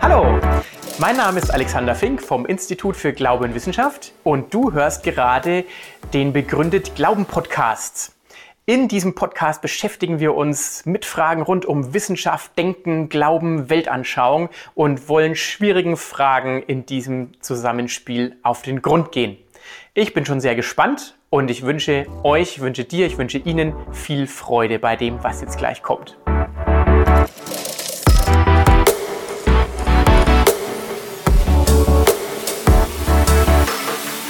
Hallo, 0.00 0.40
mein 0.98 1.16
Name 1.16 1.38
ist 1.38 1.52
Alexander 1.52 1.94
Fink 1.94 2.22
vom 2.22 2.46
Institut 2.46 2.96
für 2.96 3.12
Glaube 3.12 3.44
und 3.44 3.54
Wissenschaft 3.54 4.12
und 4.24 4.52
du 4.52 4.72
hörst 4.72 5.02
gerade 5.02 5.64
den 6.12 6.32
Begründet 6.32 6.94
Glauben 6.94 7.24
Podcast. 7.26 8.12
In 8.68 8.88
diesem 8.88 9.14
Podcast 9.14 9.62
beschäftigen 9.62 10.18
wir 10.18 10.34
uns 10.34 10.84
mit 10.86 11.04
Fragen 11.04 11.42
rund 11.42 11.66
um 11.66 11.94
Wissenschaft, 11.94 12.58
Denken, 12.58 13.08
Glauben, 13.08 13.70
Weltanschauung 13.70 14.48
und 14.74 15.08
wollen 15.08 15.36
schwierigen 15.36 15.96
Fragen 15.96 16.64
in 16.64 16.84
diesem 16.84 17.40
Zusammenspiel 17.40 18.36
auf 18.42 18.62
den 18.62 18.82
Grund 18.82 19.12
gehen. 19.12 19.36
Ich 19.98 20.12
bin 20.12 20.26
schon 20.26 20.40
sehr 20.40 20.54
gespannt 20.54 21.16
und 21.30 21.50
ich 21.50 21.62
wünsche 21.62 22.04
euch, 22.22 22.60
wünsche 22.60 22.84
dir, 22.84 23.06
ich 23.06 23.16
wünsche 23.16 23.38
Ihnen 23.38 23.72
viel 23.94 24.26
Freude 24.26 24.78
bei 24.78 24.94
dem, 24.94 25.24
was 25.24 25.40
jetzt 25.40 25.56
gleich 25.56 25.82
kommt. 25.82 26.18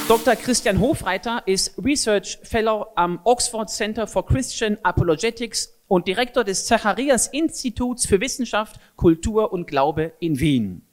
Dr. 0.07 0.37
Christian 0.37 0.79
Hofreiter 0.79 1.43
ist 1.45 1.77
Research 1.83 2.39
Fellow 2.43 2.85
am 2.95 3.19
Oxford 3.25 3.69
Center 3.69 4.07
for 4.07 4.25
Christian 4.25 4.77
Apologetics 4.83 5.77
und 5.89 6.07
Direktor 6.07 6.45
des 6.45 6.65
Zacharias 6.65 7.27
Instituts 7.27 8.07
für 8.07 8.21
Wissenschaft, 8.21 8.79
Kultur 8.95 9.51
und 9.51 9.67
Glaube 9.67 10.13
in 10.21 10.39
Wien. 10.39 10.86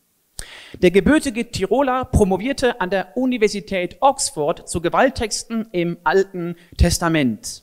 Der 0.83 0.91
gebürtige 0.91 1.51
Tiroler 1.51 2.05
promovierte 2.05 2.81
an 2.81 2.91
der 2.91 3.17
Universität 3.17 3.99
Oxford 4.01 4.69
zu 4.69 4.81
Gewalttexten 4.81 5.69
im 5.73 5.99
Alten 6.03 6.57
Testament. 6.77 7.63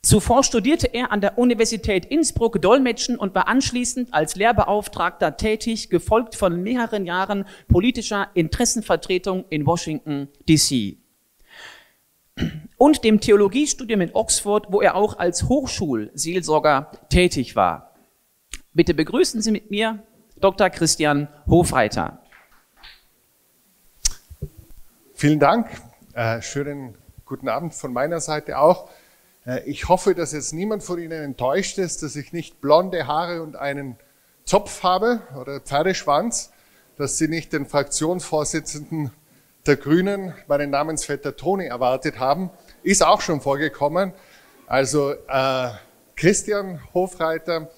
Zuvor 0.00 0.42
studierte 0.42 0.88
er 0.92 1.12
an 1.12 1.20
der 1.20 1.38
Universität 1.38 2.04
Innsbruck 2.04 2.60
Dolmetschen 2.60 3.16
und 3.16 3.34
war 3.34 3.46
anschließend 3.46 4.12
als 4.12 4.34
Lehrbeauftragter 4.36 5.36
tätig, 5.36 5.90
gefolgt 5.90 6.34
von 6.34 6.62
mehreren 6.62 7.06
Jahren 7.06 7.44
politischer 7.68 8.28
Interessenvertretung 8.34 9.44
in 9.50 9.64
Washington, 9.64 10.28
D.C. 10.48 10.98
Und 12.76 13.04
dem 13.04 13.20
Theologiestudium 13.20 14.00
in 14.00 14.14
Oxford, 14.14 14.66
wo 14.70 14.80
er 14.80 14.96
auch 14.96 15.18
als 15.18 15.48
Hochschulseelsorger 15.48 16.90
tätig 17.08 17.54
war. 17.54 17.94
Bitte 18.72 18.94
begrüßen 18.94 19.40
Sie 19.40 19.52
mit 19.52 19.70
mir 19.70 20.02
Dr. 20.42 20.70
Christian 20.70 21.28
Hofreiter. 21.46 22.18
Vielen 25.14 25.38
Dank. 25.38 25.68
Äh, 26.14 26.42
schönen 26.42 26.96
guten 27.24 27.48
Abend 27.48 27.74
von 27.74 27.92
meiner 27.92 28.20
Seite 28.20 28.58
auch. 28.58 28.90
Äh, 29.46 29.60
ich 29.70 29.88
hoffe, 29.88 30.16
dass 30.16 30.32
jetzt 30.32 30.52
niemand 30.52 30.82
von 30.82 30.98
Ihnen 30.98 31.22
enttäuscht 31.22 31.78
ist, 31.78 32.02
dass 32.02 32.16
ich 32.16 32.32
nicht 32.32 32.60
blonde 32.60 33.06
Haare 33.06 33.40
und 33.40 33.54
einen 33.54 33.96
Zopf 34.44 34.82
habe 34.82 35.22
oder 35.40 35.60
Pferdeschwanz, 35.60 36.50
dass 36.96 37.18
Sie 37.18 37.28
nicht 37.28 37.52
den 37.52 37.64
Fraktionsvorsitzenden 37.64 39.12
der 39.64 39.76
Grünen, 39.76 40.34
meinen 40.48 40.70
Namensvetter 40.70 41.36
Toni, 41.36 41.66
erwartet 41.66 42.18
haben. 42.18 42.50
Ist 42.82 43.06
auch 43.06 43.20
schon 43.20 43.40
vorgekommen. 43.40 44.12
Also 44.66 45.12
äh, 45.12 45.68
Christian 46.16 46.80
Hofreiter, 46.94 47.70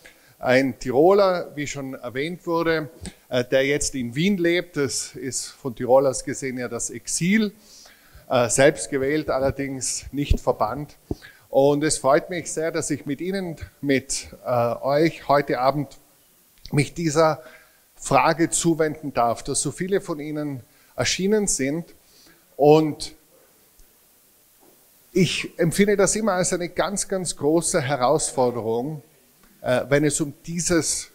ein 0.44 0.78
Tiroler, 0.78 1.52
wie 1.54 1.66
schon 1.66 1.94
erwähnt 1.94 2.46
wurde, 2.46 2.90
äh, 3.30 3.44
der 3.44 3.64
jetzt 3.64 3.94
in 3.94 4.14
Wien 4.14 4.36
lebt. 4.36 4.76
Das 4.76 5.16
ist 5.16 5.46
von 5.46 5.74
Tirolers 5.74 6.22
gesehen 6.22 6.58
ja 6.58 6.68
das 6.68 6.90
Exil, 6.90 7.52
äh, 8.28 8.50
selbst 8.50 8.90
gewählt, 8.90 9.30
allerdings 9.30 10.04
nicht 10.12 10.38
verbannt. 10.38 10.98
Und 11.48 11.82
es 11.82 11.96
freut 11.96 12.28
mich 12.28 12.52
sehr, 12.52 12.70
dass 12.70 12.90
ich 12.90 13.06
mit 13.06 13.22
Ihnen, 13.22 13.56
mit 13.80 14.28
äh, 14.44 14.74
euch 14.82 15.28
heute 15.28 15.60
Abend 15.60 15.98
mich 16.72 16.92
dieser 16.92 17.42
Frage 17.94 18.50
zuwenden 18.50 19.14
darf, 19.14 19.42
dass 19.44 19.62
so 19.62 19.72
viele 19.72 20.02
von 20.02 20.20
Ihnen 20.20 20.60
erschienen 20.94 21.46
sind. 21.46 21.94
Und 22.56 23.14
ich 25.12 25.58
empfinde 25.58 25.96
das 25.96 26.14
immer 26.16 26.32
als 26.32 26.52
eine 26.52 26.68
ganz, 26.68 27.08
ganz 27.08 27.34
große 27.34 27.80
Herausforderung, 27.80 29.02
wenn 29.88 30.04
es 30.04 30.20
um 30.20 30.34
dieses 30.46 31.08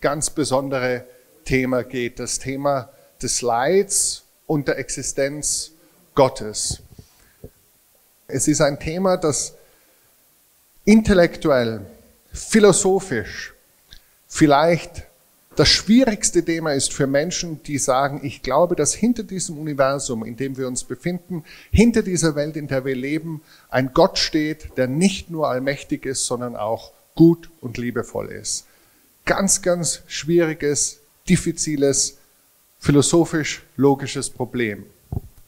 ganz 0.00 0.30
besondere 0.30 1.06
Thema 1.44 1.82
geht, 1.82 2.18
das 2.18 2.38
Thema 2.38 2.90
des 3.22 3.40
Leids 3.40 4.24
und 4.46 4.68
der 4.68 4.78
Existenz 4.78 5.72
Gottes. 6.14 6.82
Es 8.28 8.48
ist 8.48 8.60
ein 8.60 8.78
Thema, 8.78 9.16
das 9.16 9.54
intellektuell, 10.84 11.86
philosophisch 12.32 13.54
vielleicht 14.26 15.04
das 15.56 15.68
schwierigste 15.70 16.44
Thema 16.44 16.74
ist 16.74 16.92
für 16.92 17.06
Menschen, 17.06 17.62
die 17.62 17.78
sagen, 17.78 18.20
ich 18.22 18.42
glaube, 18.42 18.76
dass 18.76 18.92
hinter 18.92 19.22
diesem 19.22 19.58
Universum, 19.58 20.22
in 20.22 20.36
dem 20.36 20.58
wir 20.58 20.68
uns 20.68 20.84
befinden, 20.84 21.44
hinter 21.70 22.02
dieser 22.02 22.34
Welt, 22.34 22.56
in 22.56 22.68
der 22.68 22.84
wir 22.84 22.94
leben, 22.94 23.40
ein 23.70 23.92
Gott 23.94 24.18
steht, 24.18 24.76
der 24.76 24.86
nicht 24.86 25.30
nur 25.30 25.48
allmächtig 25.48 26.04
ist, 26.04 26.26
sondern 26.26 26.56
auch 26.56 26.92
gut 27.16 27.50
und 27.60 27.78
liebevoll 27.78 28.28
ist. 28.28 28.66
Ganz, 29.24 29.60
ganz 29.62 30.02
schwieriges, 30.06 31.00
diffiziles, 31.28 32.18
philosophisch 32.78 33.64
logisches 33.76 34.30
Problem. 34.30 34.86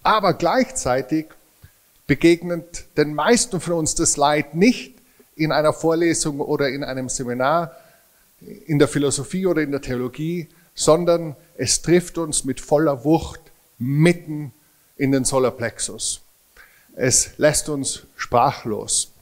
Aber 0.03 0.35
gleichzeitig 0.35 1.27
begegnet 2.09 2.87
den 2.97 3.15
meisten 3.15 3.61
von 3.61 3.75
uns 3.75 3.95
das 3.95 4.17
Leid 4.17 4.57
nicht 4.57 4.95
in 5.37 5.53
einer 5.53 5.73
Vorlesung 5.73 6.41
oder 6.41 6.69
in 6.69 6.83
einem 6.83 7.09
Seminar, 7.09 7.77
in 8.67 8.79
der 8.79 8.89
Philosophie 8.89 9.47
oder 9.47 9.63
in 9.63 9.71
der 9.71 9.83
Theologie, 9.83 10.49
sondern 10.75 11.37
es 11.57 11.83
trifft 11.83 12.19
uns 12.19 12.45
mit 12.45 12.61
voller 12.61 13.05
Wucht 13.05 13.41
mitten 13.79 14.53
in 14.97 15.13
den 15.13 15.25
Solarplexus. 15.25 16.23
Es 16.97 17.37
lässt 17.37 17.69
uns 17.69 18.05
sprachlos. 18.17 19.13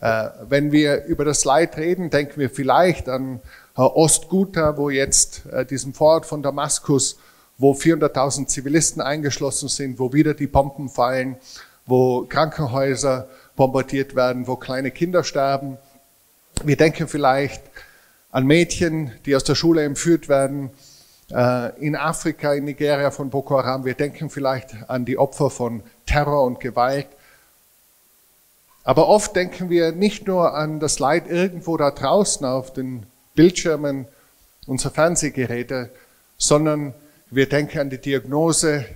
Äh, 0.00 0.28
wenn 0.48 0.72
wir 0.72 1.04
über 1.04 1.24
das 1.24 1.44
Leid 1.44 1.76
reden, 1.76 2.10
denken 2.10 2.40
wir 2.40 2.50
vielleicht 2.50 3.08
an 3.08 3.40
Ostguta, 3.74 4.76
wo 4.76 4.90
jetzt 4.90 5.46
äh, 5.46 5.64
diesem 5.64 5.94
Vorort 5.94 6.26
von 6.26 6.42
Damaskus, 6.42 7.18
wo 7.58 7.72
400.000 7.72 8.46
Zivilisten 8.46 9.02
eingeschlossen 9.02 9.68
sind, 9.68 9.98
wo 9.98 10.12
wieder 10.12 10.34
die 10.34 10.46
Bomben 10.46 10.88
fallen, 10.88 11.36
wo 11.86 12.26
Krankenhäuser 12.26 13.28
bombardiert 13.54 14.14
werden, 14.14 14.46
wo 14.46 14.56
kleine 14.56 14.90
Kinder 14.90 15.24
sterben. 15.24 15.78
Wir 16.64 16.76
denken 16.76 17.08
vielleicht 17.08 17.62
an 18.30 18.46
Mädchen, 18.46 19.12
die 19.24 19.36
aus 19.36 19.44
der 19.44 19.54
Schule 19.54 19.84
entführt 19.84 20.28
werden, 20.28 20.70
äh, 21.30 21.78
in 21.84 21.96
Afrika, 21.96 22.52
in 22.54 22.64
Nigeria 22.64 23.10
von 23.10 23.30
Boko 23.30 23.58
Haram. 23.58 23.84
Wir 23.84 23.94
denken 23.94 24.30
vielleicht 24.30 24.76
an 24.88 25.04
die 25.04 25.18
Opfer 25.18 25.50
von 25.50 25.82
Terror 26.06 26.44
und 26.44 26.60
Gewalt. 26.60 27.08
Aber 28.86 29.08
oft 29.08 29.34
denken 29.34 29.68
wir 29.68 29.90
nicht 29.90 30.28
nur 30.28 30.54
an 30.54 30.78
das 30.78 31.00
Leid 31.00 31.26
irgendwo 31.26 31.76
da 31.76 31.90
draußen 31.90 32.46
auf 32.46 32.72
den 32.72 33.04
Bildschirmen 33.34 34.06
unserer 34.68 34.92
Fernsehgeräte, 34.92 35.90
sondern 36.38 36.94
wir 37.28 37.48
denken 37.48 37.80
an 37.80 37.90
die 37.90 37.98
Diagnose, 37.98 38.86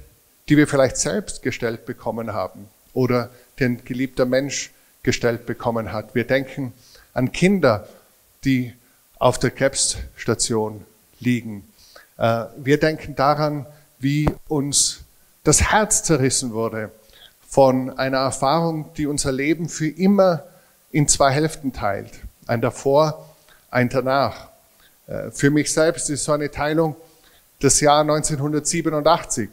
die 0.48 0.56
wir 0.56 0.68
vielleicht 0.68 0.96
selbst 0.96 1.42
gestellt 1.42 1.86
bekommen 1.86 2.32
haben 2.32 2.68
oder 2.92 3.30
den 3.58 3.84
geliebter 3.84 4.26
Mensch 4.26 4.70
gestellt 5.02 5.44
bekommen 5.44 5.92
hat. 5.92 6.14
Wir 6.14 6.24
denken 6.24 6.72
an 7.12 7.32
Kinder, 7.32 7.88
die 8.44 8.72
auf 9.18 9.40
der 9.40 9.50
Krebsstation 9.50 10.84
liegen. 11.18 11.68
Äh, 12.16 12.44
wir 12.58 12.78
denken 12.78 13.16
daran, 13.16 13.66
wie 13.98 14.30
uns 14.46 15.00
das 15.42 15.72
Herz 15.72 16.04
zerrissen 16.04 16.52
wurde 16.52 16.92
von 17.50 17.98
einer 17.98 18.18
Erfahrung, 18.18 18.94
die 18.96 19.08
unser 19.08 19.32
Leben 19.32 19.68
für 19.68 19.88
immer 19.88 20.44
in 20.92 21.08
zwei 21.08 21.32
Hälften 21.32 21.72
teilt. 21.72 22.12
Ein 22.46 22.60
davor, 22.60 23.28
ein 23.70 23.88
danach. 23.88 24.48
Äh, 25.08 25.32
für 25.32 25.50
mich 25.50 25.72
selbst 25.72 26.08
ist 26.10 26.24
so 26.24 26.32
eine 26.32 26.50
Teilung 26.50 26.94
das 27.58 27.80
Jahr 27.80 28.02
1987. 28.02 29.50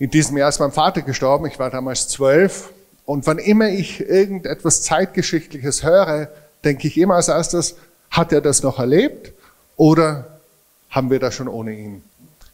In 0.00 0.10
diesem 0.10 0.36
Jahr 0.36 0.48
ist 0.48 0.58
mein 0.58 0.72
Vater 0.72 1.02
gestorben, 1.02 1.46
ich 1.46 1.60
war 1.60 1.70
damals 1.70 2.08
zwölf. 2.08 2.70
Und 3.04 3.24
wann 3.28 3.38
immer 3.38 3.68
ich 3.68 4.00
irgendetwas 4.00 4.82
Zeitgeschichtliches 4.82 5.84
höre, 5.84 6.28
denke 6.64 6.88
ich 6.88 6.98
immer 6.98 7.14
als 7.14 7.28
erstes, 7.28 7.76
hat 8.10 8.32
er 8.32 8.40
das 8.40 8.64
noch 8.64 8.80
erlebt 8.80 9.32
oder 9.76 10.40
haben 10.90 11.10
wir 11.10 11.20
das 11.20 11.34
schon 11.34 11.48
ohne 11.48 11.72
ihn 11.72 12.02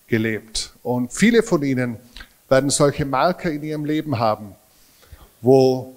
gelebt? 0.08 0.74
Und 0.82 1.12
viele 1.12 1.42
von 1.42 1.62
Ihnen 1.62 1.96
werden 2.48 2.70
solche 2.70 3.04
Marker 3.04 3.50
in 3.50 3.62
ihrem 3.62 3.84
Leben 3.84 4.18
haben, 4.18 4.54
wo 5.40 5.96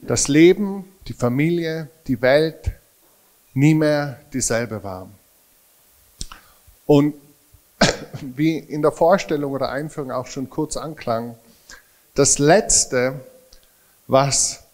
das 0.00 0.28
Leben, 0.28 0.84
die 1.06 1.12
Familie, 1.12 1.88
die 2.06 2.20
Welt 2.22 2.72
nie 3.54 3.74
mehr 3.74 4.18
dieselbe 4.32 4.82
war. 4.82 5.08
Und 6.86 7.14
wie 8.20 8.58
in 8.58 8.82
der 8.82 8.92
Vorstellung 8.92 9.52
oder 9.52 9.70
Einführung 9.70 10.10
auch 10.10 10.26
schon 10.26 10.48
kurz 10.50 10.76
anklang, 10.76 11.36
das 12.14 12.38
Letzte, 12.38 13.20
was 14.06 14.64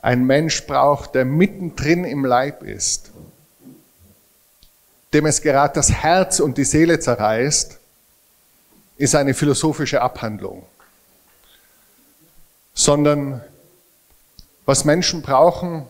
ein 0.00 0.24
Mensch 0.24 0.66
braucht, 0.66 1.14
der 1.14 1.24
mittendrin 1.24 2.04
im 2.04 2.24
Leib 2.24 2.62
ist, 2.62 3.10
dem 5.12 5.26
es 5.26 5.42
gerade 5.42 5.74
das 5.74 5.90
Herz 5.90 6.40
und 6.40 6.58
die 6.58 6.64
Seele 6.64 7.00
zerreißt, 7.00 7.77
ist 8.98 9.14
eine 9.14 9.32
philosophische 9.32 10.02
Abhandlung. 10.02 10.66
Sondern 12.74 13.42
was 14.66 14.84
Menschen 14.84 15.22
brauchen, 15.22 15.86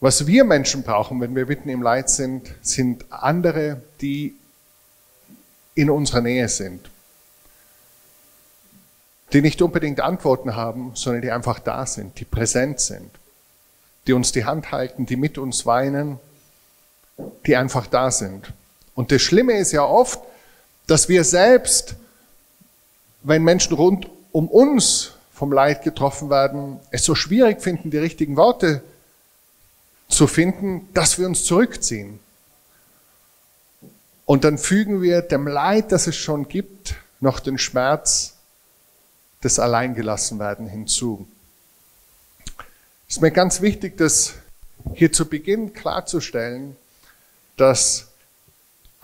was 0.00 0.26
wir 0.26 0.44
Menschen 0.44 0.82
brauchen, 0.82 1.20
wenn 1.20 1.34
wir 1.34 1.46
mitten 1.46 1.70
im 1.70 1.80
Leid 1.80 2.10
sind, 2.10 2.54
sind 2.60 3.06
andere, 3.10 3.80
die 4.02 4.36
in 5.74 5.88
unserer 5.88 6.20
Nähe 6.20 6.48
sind. 6.48 6.90
Die 9.32 9.40
nicht 9.40 9.62
unbedingt 9.62 10.00
Antworten 10.00 10.54
haben, 10.54 10.92
sondern 10.94 11.22
die 11.22 11.30
einfach 11.30 11.58
da 11.58 11.86
sind, 11.86 12.20
die 12.20 12.24
präsent 12.24 12.80
sind, 12.80 13.10
die 14.06 14.12
uns 14.12 14.32
die 14.32 14.44
Hand 14.44 14.72
halten, 14.72 15.06
die 15.06 15.16
mit 15.16 15.38
uns 15.38 15.64
weinen, 15.64 16.18
die 17.46 17.56
einfach 17.56 17.86
da 17.86 18.10
sind. 18.10 18.52
Und 18.94 19.10
das 19.10 19.22
Schlimme 19.22 19.54
ist 19.54 19.72
ja 19.72 19.84
oft, 19.84 20.20
dass 20.86 21.08
wir 21.08 21.24
selbst, 21.24 21.96
wenn 23.22 23.42
Menschen 23.42 23.74
rund 23.74 24.08
um 24.32 24.48
uns 24.48 25.12
vom 25.32 25.52
Leid 25.52 25.82
getroffen 25.82 26.30
werden, 26.30 26.78
es 26.90 27.04
so 27.04 27.14
schwierig 27.14 27.60
finden, 27.62 27.90
die 27.90 27.98
richtigen 27.98 28.36
Worte 28.36 28.82
zu 30.08 30.26
finden, 30.26 30.88
dass 30.94 31.18
wir 31.18 31.26
uns 31.26 31.44
zurückziehen. 31.44 32.20
Und 34.26 34.44
dann 34.44 34.58
fügen 34.58 35.02
wir 35.02 35.22
dem 35.22 35.46
Leid, 35.46 35.92
das 35.92 36.06
es 36.06 36.16
schon 36.16 36.48
gibt, 36.48 36.96
noch 37.20 37.40
den 37.40 37.58
Schmerz 37.58 38.34
des 39.42 39.58
Alleingelassenwerden 39.58 40.66
hinzu. 40.66 41.26
Es 43.08 43.16
ist 43.16 43.22
mir 43.22 43.30
ganz 43.30 43.60
wichtig, 43.60 43.96
das 43.98 44.34
hier 44.94 45.12
zu 45.12 45.28
Beginn 45.28 45.72
klarzustellen, 45.72 46.76
dass 47.56 48.08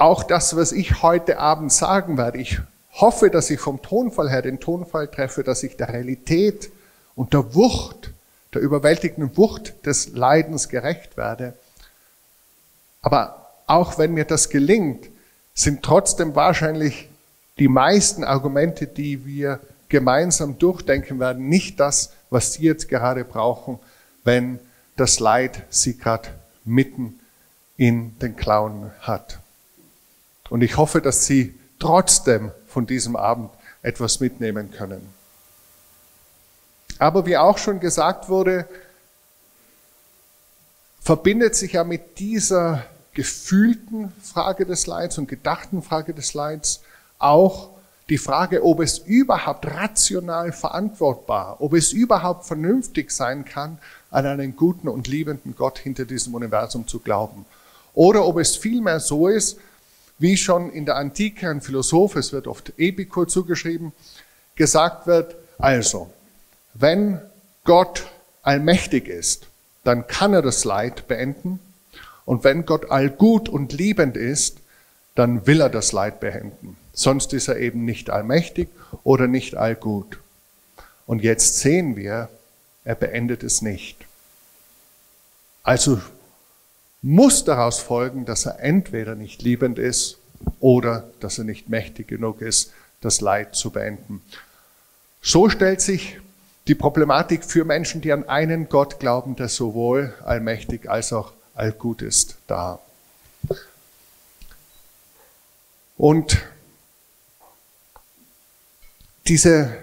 auch 0.01 0.23
das, 0.23 0.57
was 0.57 0.73
ich 0.73 1.03
heute 1.03 1.39
Abend 1.39 1.73
sagen 1.73 2.17
werde, 2.17 2.39
ich 2.39 2.59
hoffe, 2.93 3.31
dass 3.31 3.51
ich 3.51 3.61
vom 3.61 3.83
Tonfall 3.83 4.31
her 4.31 4.43
den 4.43 4.59
Tonfall 4.59 5.09
treffe, 5.09 5.45
dass 5.45 5.63
ich 5.63 5.77
der 5.77 5.93
Realität 5.93 6.71
und 7.15 7.35
der 7.35 7.55
Wucht, 7.55 8.13
der 8.55 8.63
überwältigenden 8.63 9.37
Wucht 9.37 9.87
des 9.87 10.09
Leidens 10.09 10.69
gerecht 10.69 11.17
werde. 11.17 11.55
Aber 13.03 13.51
auch 13.67 13.99
wenn 13.99 14.15
mir 14.15 14.25
das 14.25 14.49
gelingt, 14.49 15.09
sind 15.55 15.83
trotzdem 15.83 16.35
wahrscheinlich 16.35 17.09
die 17.59 17.69
meisten 17.69 18.25
Argumente, 18.25 18.87
die 18.87 19.27
wir 19.27 19.61
gemeinsam 19.89 20.59
durchdenken 20.59 21.21
werden, 21.21 21.49
nicht 21.49 21.79
das, 21.79 22.13
was 22.31 22.55
Sie 22.55 22.63
jetzt 22.63 22.89
gerade 22.89 23.25
brauchen, 23.25 23.79
wenn 24.25 24.59
das 24.97 25.21
Leid 25.21 25.63
Sie 25.69 25.99
gerade 25.99 26.31
mitten 26.65 27.21
in 27.77 28.19
den 28.19 28.37
Klauen 28.37 28.91
hat. 29.01 29.41
Und 30.51 30.63
ich 30.63 30.77
hoffe, 30.77 31.01
dass 31.01 31.25
Sie 31.25 31.59
trotzdem 31.79 32.53
von 32.67 32.87
diesem 32.87 33.17
Abend 33.17 33.51
etwas 33.83 34.21
mitnehmen 34.21 34.71
können. 34.71 35.09
Aber 36.99 37.25
wie 37.25 37.39
auch 37.39 37.57
schon 37.57 37.81
gesagt 37.81 38.29
wurde, 38.29 38.69
verbindet 41.01 41.55
sich 41.55 41.73
ja 41.73 41.85
mit 41.85 42.19
dieser 42.19 42.85
gefühlten 43.15 44.13
Frage 44.23 44.67
des 44.67 44.87
Leids 44.87 45.17
und 45.17 45.29
gedachten 45.29 45.83
Frage 45.83 46.13
des 46.13 46.35
Leids 46.35 46.83
auch 47.19 47.71
die 48.11 48.19
Frage, 48.19 48.65
ob 48.65 48.81
es 48.81 48.99
überhaupt 48.99 49.67
rational 49.67 50.53
verantwortbar, 50.53 51.57
ob 51.61 51.75
es 51.75 51.93
überhaupt 51.93 52.45
vernünftig 52.45 53.13
sein 53.13 53.45
kann, 53.45 53.79
an 54.11 54.27
einen 54.27 54.57
guten 54.57 54.89
und 54.89 55.07
liebenden 55.07 55.55
Gott 55.57 55.79
hinter 55.79 56.05
diesem 56.05 56.35
Universum 56.35 56.87
zu 56.87 56.99
glauben. 56.99 57.47
Oder 57.95 58.27
ob 58.27 58.39
es 58.39 58.57
vielmehr 58.57 59.01
so 59.01 59.29
ist, 59.29 59.59
wie 60.21 60.37
schon 60.37 60.71
in 60.71 60.85
der 60.85 60.97
Antike 60.97 61.49
ein 61.49 61.63
Philosoph, 61.63 62.15
es 62.15 62.33
wird 62.33 62.47
oft 62.47 62.75
Epikur 62.79 63.27
zugeschrieben, 63.27 63.93
gesagt 64.55 65.07
wird, 65.07 65.35
also, 65.59 66.11
wenn 66.75 67.21
Gott 67.65 68.07
allmächtig 68.43 69.09
ist, 69.09 69.47
dann 69.83 70.07
kann 70.07 70.35
er 70.35 70.43
das 70.43 70.65
Leid 70.65 71.09
beenden. 71.09 71.59
Und 72.27 72.45
wenn 72.45 72.67
Gott 72.67 72.91
allgut 72.91 73.49
und 73.49 73.73
liebend 73.73 74.17
ist, 74.17 74.59
dann 75.15 75.47
will 75.47 75.61
er 75.61 75.71
das 75.71 75.93
Leid 75.93 76.21
beenden. 76.21 76.77
Sonst 76.93 77.33
ist 77.33 77.49
er 77.49 77.57
eben 77.57 77.85
nicht 77.85 78.11
allmächtig 78.11 78.69
oder 79.05 79.27
nicht 79.27 79.57
allgut. 79.57 80.19
Und 81.07 81.23
jetzt 81.23 81.59
sehen 81.59 81.97
wir, 81.97 82.29
er 82.85 82.95
beendet 82.95 83.43
es 83.43 83.63
nicht. 83.63 83.97
Also 85.63 86.01
muss 87.03 87.45
daraus 87.45 87.79
folgen, 87.79 88.25
dass 88.25 88.47
er 88.47 88.61
entweder 88.61 89.15
nicht 89.15 89.43
liebend 89.43 89.79
ist 89.79 90.19
oder 90.59 91.11
dass 91.21 91.39
er 91.39 91.45
nicht 91.45 91.69
mächtig 91.69 92.09
genug 92.09 92.41
ist, 92.41 92.73
das 93.01 93.21
Leid 93.21 93.55
zu 93.55 93.71
beenden. 93.71 94.23
So 95.23 95.49
stellt 95.49 95.81
sich 95.81 96.19
die 96.67 96.75
Problematik 96.75 97.45
für 97.45 97.65
Menschen, 97.65 98.01
die 98.01 98.13
an 98.13 98.29
einen 98.29 98.69
Gott 98.69 99.01
glauben, 99.01 99.37
der 99.37 99.49
sowohl 99.49 100.15
allmächtig 100.25 100.89
als 100.89 101.13
auch 101.13 101.33
allgut 101.55 102.03
ist, 102.03 102.37
dar. 102.47 102.81
Und 105.97 106.39
diese 109.27 109.77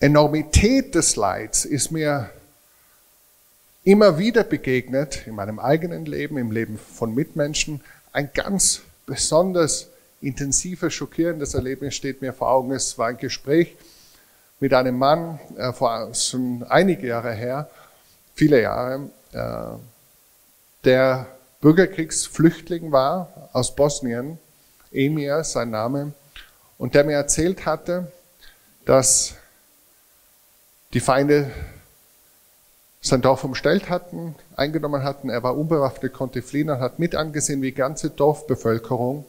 Enormität 0.00 0.94
des 0.94 1.16
Leids 1.16 1.64
ist 1.64 1.90
mir 1.90 2.30
immer 3.84 4.18
wieder 4.18 4.44
begegnet 4.44 5.26
in 5.26 5.34
meinem 5.34 5.58
eigenen 5.58 6.06
Leben, 6.06 6.38
im 6.38 6.50
Leben 6.50 6.78
von 6.78 7.14
Mitmenschen. 7.14 7.80
Ein 8.12 8.30
ganz 8.32 8.82
besonders 9.06 9.88
intensives, 10.20 10.94
schockierendes 10.94 11.54
Erlebnis 11.54 11.94
steht 11.94 12.22
mir 12.22 12.32
vor 12.32 12.50
Augen. 12.50 12.72
Es 12.72 12.96
war 12.96 13.08
ein 13.08 13.16
Gespräch 13.16 13.76
mit 14.60 14.72
einem 14.72 14.96
Mann 14.96 15.40
äh, 15.56 15.72
vor 15.72 16.14
schon 16.14 16.62
einige 16.68 17.08
Jahre 17.08 17.32
her, 17.32 17.68
viele 18.34 18.62
Jahre, 18.62 19.10
äh, 19.32 19.76
der 20.84 21.26
Bürgerkriegsflüchtling 21.60 22.92
war 22.92 23.50
aus 23.52 23.74
Bosnien, 23.74 24.38
Emir 24.92 25.42
sein 25.42 25.70
Name, 25.70 26.12
und 26.78 26.94
der 26.94 27.04
mir 27.04 27.16
erzählt 27.16 27.66
hatte, 27.66 28.10
dass 28.84 29.34
die 30.92 31.00
Feinde 31.00 31.50
sein 33.02 33.20
Dorf 33.20 33.42
umstellt 33.42 33.90
hatten, 33.90 34.36
eingenommen 34.56 35.02
hatten. 35.02 35.28
Er 35.28 35.42
war 35.42 35.58
unbewaffnet, 35.58 36.12
konnte 36.12 36.40
fliehen 36.40 36.70
und 36.70 36.78
hat 36.78 37.00
mit 37.00 37.16
angesehen, 37.16 37.60
wie 37.60 37.72
ganze 37.72 38.10
Dorfbevölkerung 38.10 39.26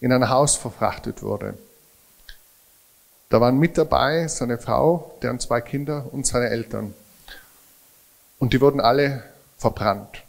in 0.00 0.12
ein 0.12 0.28
Haus 0.28 0.56
verfrachtet 0.56 1.22
wurde. 1.22 1.56
Da 3.30 3.40
waren 3.40 3.58
mit 3.58 3.78
dabei 3.78 4.26
seine 4.26 4.58
Frau, 4.58 5.16
deren 5.22 5.38
zwei 5.38 5.60
Kinder 5.60 6.06
und 6.10 6.26
seine 6.26 6.50
Eltern. 6.50 6.94
Und 8.40 8.52
die 8.52 8.60
wurden 8.60 8.80
alle 8.80 9.22
verbrannt 9.56 10.24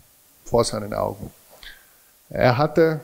vor 0.46 0.64
seinen 0.64 0.94
Augen. 0.94 1.32
Er 2.30 2.58
hatte 2.58 3.02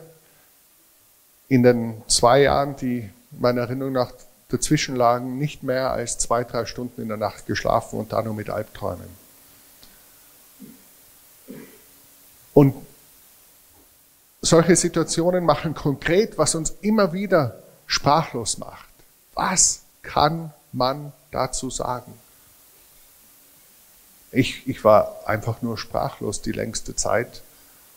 in 1.49 1.63
den 1.63 2.03
zwei 2.07 2.43
Jahren, 2.43 2.75
die 2.75 3.09
meiner 3.31 3.61
Erinnerung 3.61 3.93
nach 3.93 4.13
dazwischen 4.49 4.95
lagen, 4.95 5.37
nicht 5.37 5.63
mehr 5.63 5.91
als 5.91 6.19
zwei, 6.19 6.43
drei 6.43 6.65
Stunden 6.65 7.01
in 7.01 7.07
der 7.07 7.17
Nacht 7.17 7.47
geschlafen 7.47 7.99
und 7.99 8.13
da 8.13 8.21
nur 8.21 8.33
mit 8.33 8.49
Albträumen. 8.49 9.20
Und 12.53 12.75
solche 14.41 14.75
Situationen 14.75 15.45
machen 15.45 15.73
konkret, 15.73 16.37
was 16.37 16.55
uns 16.55 16.73
immer 16.81 17.13
wieder 17.13 17.61
sprachlos 17.85 18.57
macht. 18.57 18.89
Was 19.33 19.81
kann 20.01 20.53
man 20.71 21.13
dazu 21.31 21.69
sagen? 21.69 22.13
Ich, 24.31 24.67
ich 24.67 24.83
war 24.83 25.27
einfach 25.27 25.61
nur 25.61 25.77
sprachlos 25.77 26.41
die 26.41 26.53
längste 26.53 26.95
Zeit 26.95 27.41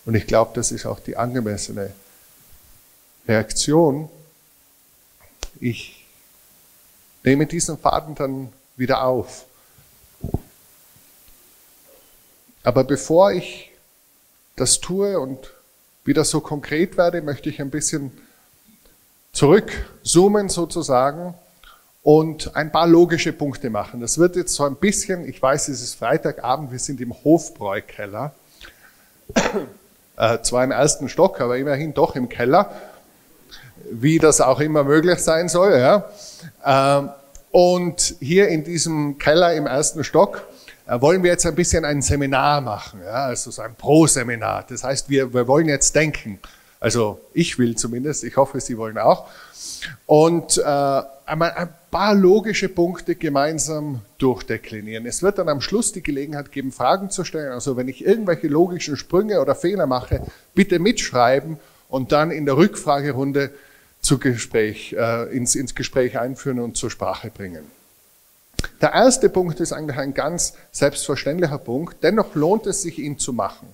und 0.05 0.15
ich 0.15 0.27
glaube, 0.27 0.53
das 0.55 0.73
ist 0.73 0.85
auch 0.85 1.01
die 1.01 1.17
angemessene 1.17 1.93
Reaktion. 3.27 4.11
Ich 5.61 6.05
nehme 7.23 7.47
diesen 7.47 7.79
Faden 7.79 8.15
dann 8.15 8.53
wieder 8.77 9.05
auf. 9.05 9.47
Aber 12.65 12.85
bevor 12.85 13.33
ich 13.33 13.71
das 14.57 14.81
tue 14.81 15.19
und 15.19 15.51
wieder 16.05 16.25
so 16.25 16.41
konkret 16.41 16.97
werde, 16.97 17.23
möchte 17.23 17.49
ich 17.49 17.61
ein 17.61 17.71
bisschen 17.71 18.13
zurückzoomen 19.33 20.49
sozusagen 20.49 21.35
und 22.03 22.55
ein 22.55 22.71
paar 22.71 22.87
logische 22.87 23.33
Punkte 23.33 23.71
machen. 23.71 24.01
Das 24.01 24.19
wird 24.19 24.37
jetzt 24.37 24.55
so 24.55 24.65
ein 24.65 24.77
bisschen, 24.77 25.27
ich 25.27 25.41
weiß, 25.41 25.69
es 25.69 25.83
ist 25.83 25.95
Freitagabend, 25.95 26.71
wir 26.71 26.79
sind 26.79 27.01
im 27.01 27.15
Hofbräukeller, 27.25 28.35
äh, 30.17 30.39
zwar 30.43 30.63
im 30.63 30.71
ersten 30.71 31.09
Stock, 31.09 31.41
aber 31.41 31.57
immerhin 31.57 31.95
doch 31.95 32.15
im 32.15 32.29
Keller, 32.29 32.71
wie 33.91 34.19
das 34.19 34.41
auch 34.41 34.61
immer 34.61 34.85
möglich 34.85 35.19
sein 35.19 35.49
soll. 35.49 35.73
Ja. 35.73 36.11
Ähm, 36.65 37.11
und 37.51 38.17
hier 38.21 38.49
in 38.49 38.65
diesem 38.65 39.19
Keller 39.19 39.55
im 39.55 39.67
ersten 39.67 40.05
Stock 40.05 40.43
wollen 40.87 41.23
wir 41.23 41.31
jetzt 41.31 41.47
ein 41.47 41.55
bisschen 41.55 41.85
ein 41.85 42.03
Seminar 42.03 42.61
machen, 42.61 43.01
ja, 43.05 43.27
also 43.27 43.51
so 43.51 43.63
ein 43.63 43.75
Pro-Seminar. 43.75 44.67
Das 44.69 44.85
heißt, 44.85 45.09
wir, 45.09 45.33
wir 45.33 45.49
wollen 45.49 45.69
jetzt 45.69 45.95
denken. 45.95 46.39
Also 46.81 47.21
ich 47.33 47.59
will 47.59 47.77
zumindest, 47.77 48.25
ich 48.25 48.37
hoffe, 48.37 48.61
Sie 48.61 48.77
wollen 48.77 48.99
auch. 48.99 49.27
Und 50.05 50.59
äh, 50.59 50.63
einmal 51.27 51.53
ein 51.53 51.69
paar 51.91 52.15
logische 52.15 52.69
Punkte 52.69 53.15
gemeinsam 53.15 54.03
durchdeklinieren. 54.19 55.07
Es 55.07 55.23
wird 55.23 55.39
dann 55.39 55.49
am 55.49 55.63
Schluss 55.63 55.93
die 55.93 56.03
Gelegenheit 56.03 56.53
geben, 56.53 56.73
Fragen 56.73 57.09
zu 57.09 57.25
stellen. 57.25 57.53
Also 57.53 57.77
wenn 57.79 57.89
ich 57.89 58.05
irgendwelche 58.05 58.49
logischen 58.49 58.99
Sprünge 58.99 59.41
oder 59.41 59.55
Fehler 59.55 59.87
mache, 59.87 60.23
bitte 60.55 60.79
mitschreiben 60.79 61.57
und 61.89 62.13
dann 62.13 62.31
in 62.31 62.45
der 62.45 62.59
Rückfragerunde 62.59 63.51
zu 64.01 64.19
Gespräch, 64.19 64.93
äh, 64.93 65.35
ins, 65.35 65.55
ins 65.55 65.75
Gespräch 65.75 66.19
einführen 66.19 66.61
und 66.61 66.77
zur 66.77 66.91
Sprache 66.91 67.31
bringen. 67.31 67.65
Der 68.81 68.93
erste 68.93 69.29
Punkt 69.29 69.61
ist 69.61 69.73
eigentlich 69.73 69.99
ein 69.99 70.15
ganz 70.15 70.55
selbstverständlicher 70.73 71.59
Punkt, 71.59 72.03
dennoch 72.03 72.35
lohnt 72.35 72.67
es 72.67 72.83
sich, 72.83 72.99
ihn 72.99 73.19
zu 73.19 73.33
machen. 73.33 73.69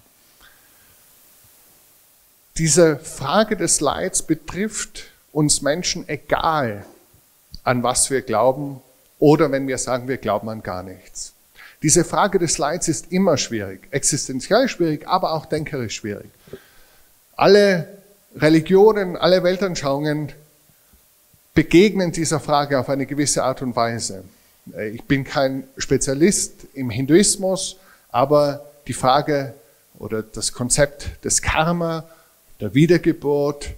Diese 2.57 2.97
Frage 2.99 3.57
des 3.57 3.81
Leids 3.81 4.23
betrifft 4.23 5.05
uns 5.33 5.63
Menschen 5.63 6.09
egal, 6.09 6.85
an 7.65 7.83
was 7.83 8.11
wir 8.11 8.23
glauben 8.23 8.81
oder 9.19 9.51
wenn 9.51 9.69
wir 9.69 9.79
sagen, 9.79 10.09
wir 10.09 10.19
glauben 10.19 10.49
an 10.49 10.63
gar 10.63 10.83
nichts. 10.83 11.33
Diese 11.83 12.05
Frage 12.05 12.39
des 12.39 12.59
Leids 12.59 12.89
ist 12.89 13.11
immer 13.13 13.39
schwierig, 13.39 13.89
existenziell 13.91 14.69
schwierig, 14.69 15.09
aber 15.09 15.33
auch 15.33 15.47
denkerisch 15.47 15.97
schwierig. 15.97 16.31
Alle 17.37 17.89
Religionen, 18.37 19.17
alle 19.17 19.43
Weltanschauungen 19.43 20.33
begegnen 21.55 22.13
dieser 22.13 22.41
Frage 22.41 22.79
auf 22.79 22.89
eine 22.91 23.07
gewisse 23.07 23.43
Art 23.43 23.63
und 23.63 23.75
Weise. 23.77 24.25
Ich 24.93 25.03
bin 25.05 25.25
kein 25.25 25.65
Spezialist 25.77 26.67
im 26.75 26.91
Hinduismus, 26.91 27.77
aber 28.11 28.65
die 28.87 28.93
Frage 28.93 29.55
oder 29.99 30.23
das 30.23 30.53
Konzept 30.53 31.25
des 31.25 31.43
Karma, 31.43 32.05
der 32.61 32.75
Wiedergeburt, 32.75 33.71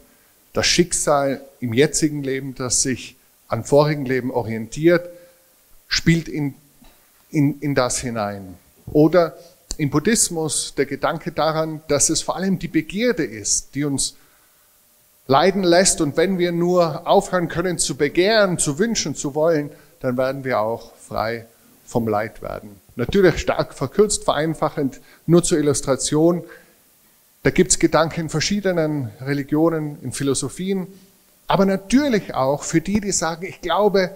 das 0.53 0.67
Schicksal 0.67 1.41
im 1.61 1.73
jetzigen 1.73 2.23
Leben, 2.23 2.55
das 2.55 2.83
sich 2.83 3.17
an 3.49 3.65
vorigen 3.65 4.05
Leben 4.05 4.31
orientiert, 4.31 5.09
spielt 5.89 6.29
in, 6.29 6.55
in, 7.31 7.61
in 7.61 7.75
das 7.75 7.99
hinein. 7.99 8.55
Oder 8.87 9.37
im 9.79 9.91
Buddhismus 9.91 10.75
der 10.77 10.87
Gedanke 10.87 11.33
daran, 11.33 11.83
dass 11.89 12.11
es 12.11 12.23
vor 12.23 12.37
allem 12.37 12.59
die 12.59 12.69
Begierde 12.69 13.25
ist, 13.25 13.75
die 13.75 13.85
uns 13.85 14.17
leiden 15.27 15.63
lässt. 15.63 16.01
Und 16.01 16.17
wenn 16.17 16.39
wir 16.39 16.53
nur 16.53 17.07
aufhören 17.07 17.49
können 17.49 17.79
zu 17.79 17.97
begehren, 17.97 18.59
zu 18.59 18.79
wünschen, 18.79 19.15
zu 19.15 19.35
wollen, 19.35 19.71
dann 20.03 20.17
werden 20.17 20.45
wir 20.45 20.61
auch 20.61 20.95
frei 20.97 21.47
vom 21.87 22.09
Leid 22.09 22.43
werden. 22.43 22.81
Natürlich 22.97 23.39
stark 23.39 23.73
verkürzt, 23.73 24.25
vereinfachend, 24.25 25.01
nur 25.27 25.43
zur 25.43 25.59
Illustration. 25.59 26.45
Da 27.43 27.51
gibt's 27.51 27.79
Gedanken 27.79 28.23
in 28.23 28.29
verschiedenen 28.29 29.11
Religionen, 29.21 29.99
in 30.03 30.13
Philosophien, 30.13 30.87
aber 31.47 31.67
natürlich 31.67 32.35
auch 32.35 32.63
für 32.63 32.81
die, 32.81 33.01
die 33.01 33.13
sagen, 33.13 33.47
ich 33.47 33.61
glaube 33.61 34.15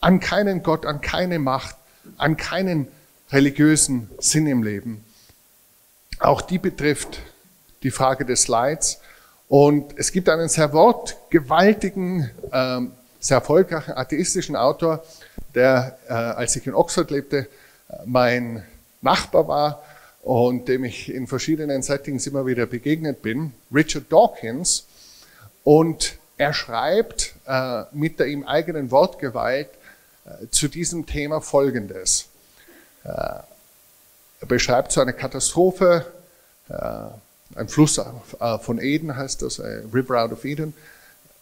an 0.00 0.20
keinen 0.20 0.62
Gott, 0.62 0.86
an 0.86 1.00
keine 1.00 1.38
Macht, 1.38 1.76
an 2.16 2.36
keinen 2.36 2.88
religiösen 3.30 4.10
Sinn 4.18 4.46
im 4.46 4.62
Leben. 4.62 5.04
Auch 6.18 6.40
die 6.40 6.58
betrifft 6.58 7.20
die 7.82 7.90
Frage 7.90 8.24
des 8.24 8.48
Leids. 8.48 9.00
Und 9.48 9.98
es 9.98 10.12
gibt 10.12 10.28
einen 10.28 10.48
sehr 10.48 10.72
wortgewaltigen, 10.72 12.30
äh, 12.50 12.80
sehr 13.20 13.38
erfolgreichen 13.38 13.92
atheistischen 13.92 14.56
Autor, 14.56 15.04
der, 15.54 15.98
äh, 16.08 16.12
als 16.12 16.56
ich 16.56 16.66
in 16.66 16.74
Oxford 16.74 17.10
lebte, 17.10 17.46
mein 18.04 18.64
Nachbar 19.00 19.48
war 19.48 19.82
und 20.22 20.68
dem 20.68 20.84
ich 20.84 21.12
in 21.12 21.26
verschiedenen 21.26 21.82
Settings 21.82 22.26
immer 22.26 22.46
wieder 22.46 22.66
begegnet 22.66 23.22
bin, 23.22 23.52
Richard 23.72 24.12
Dawkins. 24.12 24.86
Und 25.64 26.18
er 26.36 26.52
schreibt 26.52 27.34
äh, 27.46 27.84
mit 27.92 28.20
der 28.20 28.26
ihm 28.26 28.44
eigenen 28.44 28.90
Wortgewalt 28.90 29.68
äh, 30.24 30.48
zu 30.50 30.68
diesem 30.68 31.06
Thema 31.06 31.40
Folgendes. 31.40 32.26
Äh, 33.04 33.08
er 33.08 34.46
beschreibt 34.46 34.92
so 34.92 35.00
eine 35.00 35.12
Katastrophe, 35.12 36.06
äh, 36.68 37.58
ein 37.58 37.68
Fluss 37.68 37.98
äh, 37.98 38.58
von 38.58 38.80
Eden 38.80 39.16
heißt 39.16 39.42
das, 39.42 39.60
River 39.60 40.22
Out 40.22 40.32
of 40.32 40.44
Eden, 40.44 40.74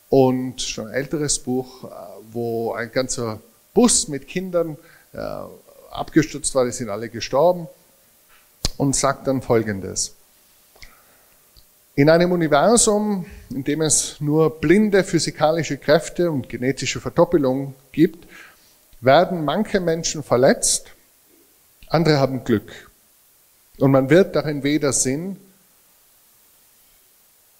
und 0.09 0.63
schon 0.63 0.89
ein 0.89 0.95
älteres 0.95 1.39
Buch, 1.39 1.85
äh, 1.85 1.89
wo 2.33 2.73
ein 2.73 2.91
ganzer 2.93 3.41
Bus 3.77 4.09
mit 4.09 4.27
Kindern 4.27 4.79
abgestürzt 5.91 6.55
war, 6.55 6.65
die 6.65 6.73
sind 6.73 6.89
alle 6.89 7.11
gestorben 7.11 7.69
und 8.79 8.97
sagt 8.97 9.27
dann 9.27 9.43
Folgendes. 9.43 10.15
In 11.95 12.09
einem 12.09 12.33
Universum, 12.33 13.27
in 13.51 13.65
dem 13.65 13.83
es 13.83 14.17
nur 14.21 14.61
blinde 14.61 15.05
physikalische 15.05 15.77
Kräfte 15.77 16.31
und 16.31 16.49
genetische 16.49 17.01
Verdoppelung 17.01 17.75
gibt, 17.93 18.27
werden 19.03 19.45
manche 19.45 19.79
Menschen 19.79 20.23
verletzt, 20.23 20.87
andere 21.89 22.19
haben 22.19 22.45
Glück. 22.45 22.91
Und 23.79 23.91
man 23.91 24.09
wird 24.09 24.35
darin 24.37 24.63
weder 24.63 24.95
Sinn 24.95 25.37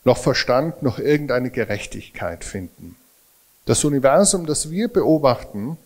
noch 0.05 0.17
Verstand 0.17 0.83
noch 0.83 0.99
irgendeine 0.99 1.51
Gerechtigkeit 1.51 2.43
finden. 2.43 2.97
Das 3.67 3.85
Universum, 3.85 4.47
das 4.47 4.71
wir 4.71 4.89
beobachten, 4.89 5.77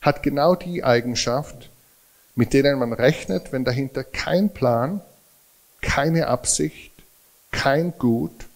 hat 0.00 0.22
genau 0.22 0.54
die 0.54 0.84
Eigenschaft, 0.84 1.70
mit 2.34 2.52
denen 2.52 2.78
man 2.78 2.92
rechnet, 2.92 3.52
wenn 3.52 3.64
dahinter 3.64 4.04
kein 4.04 4.50
Plan, 4.50 5.00
keine 5.80 6.28
Absicht, 6.28 6.92
kein 7.50 7.96
Gut, 7.98 8.46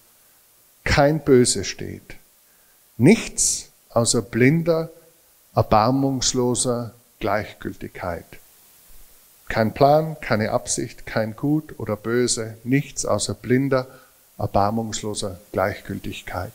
kein 0.84 1.20
Böse 1.20 1.64
steht. 1.64 2.16
Nichts 2.96 3.70
außer 3.90 4.22
blinder, 4.22 4.90
erbarmungsloser 5.54 6.94
Gleichgültigkeit. 7.20 8.24
Kein 9.48 9.74
Plan, 9.74 10.16
keine 10.20 10.50
Absicht, 10.50 11.06
kein 11.06 11.36
Gut 11.36 11.78
oder 11.78 11.96
Böse, 11.96 12.56
nichts 12.64 13.04
außer 13.04 13.34
blinder, 13.34 13.86
erbarmungsloser 14.38 15.38
Gleichgültigkeit. 15.52 16.52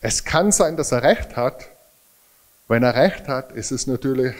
Es 0.00 0.24
kann 0.24 0.52
sein, 0.52 0.76
dass 0.76 0.92
er 0.92 1.02
recht 1.02 1.36
hat. 1.36 1.68
Wenn 2.72 2.84
er 2.84 2.94
recht 2.94 3.28
hat, 3.28 3.52
ist 3.52 3.70
es 3.70 3.86
natürlich 3.86 4.34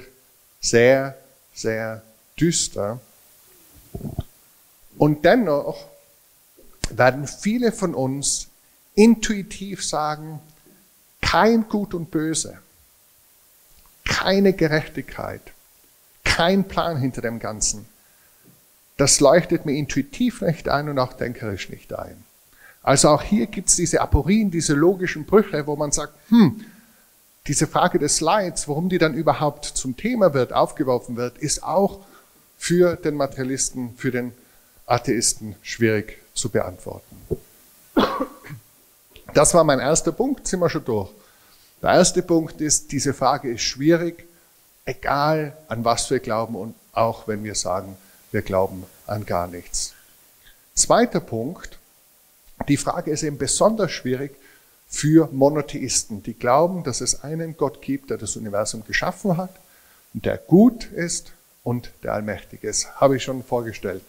sehr, 0.59 1.19
sehr 1.53 2.01
düster. 2.41 2.99
Und 4.97 5.27
dennoch 5.27 5.87
werden 6.89 7.27
viele 7.27 7.73
von 7.73 7.95
uns 7.95 8.49
intuitiv 8.95 9.85
sagen, 9.85 10.41
kein 11.21 11.69
Gut 11.69 11.93
und 11.93 12.11
Böse, 12.11 12.57
keine 14.07 14.55
Gerechtigkeit, 14.55 15.43
kein 16.25 16.67
Plan 16.67 16.97
hinter 16.97 17.21
dem 17.21 17.39
Ganzen. 17.39 17.85
Das 18.97 19.21
leuchtet 19.21 19.67
mir 19.67 19.77
intuitiv 19.77 20.41
nicht 20.41 20.71
ein 20.71 20.89
und 20.89 20.99
auch 20.99 21.13
denkerisch 21.13 21.69
nicht 21.69 21.93
ein. 21.93 22.25
Also 22.83 23.11
auch 23.11 23.23
hier 23.23 23.47
gibt 23.47 23.69
es 23.69 23.77
diese 23.77 24.01
Aporien, 24.01 24.51
diese 24.51 24.73
logischen 24.73 25.27
Brüche, 25.27 25.67
wo 25.67 25.77
man 25.77 25.93
sagt, 25.93 26.15
hm, 26.31 26.65
diese 27.47 27.67
Frage 27.67 27.99
des 27.99 28.21
Leids, 28.21 28.69
warum 28.69 28.89
die 28.89 28.99
dann 28.99 29.15
überhaupt 29.15 29.65
zum 29.65 29.97
Thema 29.97 30.33
wird, 30.33 30.53
aufgeworfen 30.53 31.17
wird, 31.17 31.39
ist 31.39 31.63
auch 31.63 32.01
für 32.57 32.97
den 32.97 33.17
Materialisten, 33.17 33.95
für 33.97 34.13
den 34.13 34.33
Atheisten 34.87 35.57
schwierig 35.63 36.19
zu 36.35 36.51
beantworten. 36.51 37.17
Das 39.35 39.55
war 39.55 39.65
mein 39.65 39.81
erster 39.81 40.13
Punkt, 40.13 40.47
sind 40.47 40.61
wir 40.61 40.71
schon 40.71 40.85
durch. 40.85 41.11
Der 41.81 41.91
erste 41.91 42.23
Punkt 42.23 42.61
ist, 42.61 42.93
diese 42.93 43.13
Frage 43.13 43.51
ist 43.51 43.63
schwierig, 43.63 44.25
egal 44.85 45.57
an 45.69 45.85
was 45.85 46.11
wir 46.11 46.21
glauben 46.21 46.55
und 46.55 46.75
auch 46.93 47.27
wenn 47.27 47.43
wir 47.43 47.55
sagen, 47.55 47.97
wir 48.31 48.43
glauben 48.43 48.85
an 49.07 49.27
gar 49.27 49.49
nichts. 49.49 49.95
Zweiter 50.75 51.21
Punkt, 51.21 51.79
die 52.69 52.77
Frage 52.77 53.11
ist 53.11 53.25
eben 53.25 53.39
besonders 53.39 53.91
schwierig, 53.91 54.37
für 54.93 55.29
Monotheisten, 55.33 56.23
die 56.23 56.35
glauben, 56.35 56.85
dass 56.85 57.01
es 57.01 57.25
einen 57.25 57.57
Gott 57.57 57.81
gibt, 57.81 58.11
der 58.11 58.19
das 58.19 58.37
Universum 58.37 58.85
geschaffen 58.87 59.39
hat 59.39 59.51
und 60.13 60.27
der 60.27 60.37
gut 60.37 60.85
ist 60.85 61.33
und 61.65 61.91
der 62.03 62.13
allmächtig 62.13 62.63
ist. 62.63 63.01
Habe 63.01 63.17
ich 63.17 63.25
schon 63.25 63.43
vorgestellt, 63.43 64.03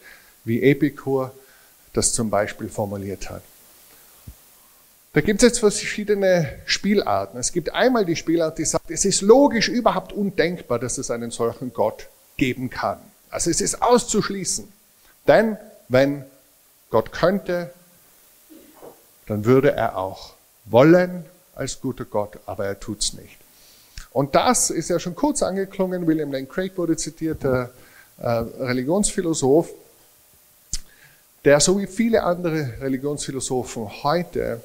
wie 0.43 0.61
Epikur 0.61 1.31
das 1.93 2.11
zum 2.11 2.29
Beispiel 2.29 2.67
formuliert 2.67 3.29
hat. 3.29 3.43
Da 5.13 5.21
gibt 5.21 5.41
es 5.41 5.47
jetzt 5.47 5.59
verschiedene 5.59 6.49
Spielarten. 6.65 7.39
Es 7.39 7.53
gibt 7.53 7.73
einmal 7.73 8.03
die 8.03 8.17
Spielart, 8.17 8.57
die 8.57 8.65
sagt, 8.65 8.91
es 8.91 9.05
ist 9.05 9.21
logisch 9.21 9.69
überhaupt 9.69 10.11
undenkbar, 10.11 10.79
dass 10.79 10.97
es 10.97 11.09
einen 11.09 11.31
solchen 11.31 11.71
Gott 11.71 12.09
geben 12.35 12.69
kann. 12.69 12.99
Also 13.29 13.49
es 13.49 13.61
ist 13.61 13.81
auszuschließen. 13.81 14.67
Denn 15.27 15.57
wenn 15.87 16.25
Gott 16.89 17.13
könnte, 17.13 17.71
dann 19.27 19.45
würde 19.45 19.71
er 19.71 19.97
auch 19.97 20.33
wollen 20.65 21.25
als 21.55 21.79
guter 21.79 22.05
Gott, 22.05 22.39
aber 22.45 22.65
er 22.65 22.79
tut's 22.79 23.13
nicht. 23.13 23.37
Und 24.11 24.35
das 24.35 24.69
ist 24.69 24.89
ja 24.89 24.99
schon 24.99 25.15
kurz 25.15 25.41
angeklungen. 25.41 26.05
William 26.05 26.31
Lane 26.31 26.45
Craig 26.45 26.77
wurde 26.77 26.95
zitiert, 26.95 27.43
der 27.43 27.71
äh, 28.19 28.27
Religionsphilosoph, 28.27 29.69
der 31.43 31.59
so 31.59 31.79
wie 31.79 31.87
viele 31.87 32.23
andere 32.23 32.73
Religionsphilosophen 32.79 34.03
heute 34.03 34.61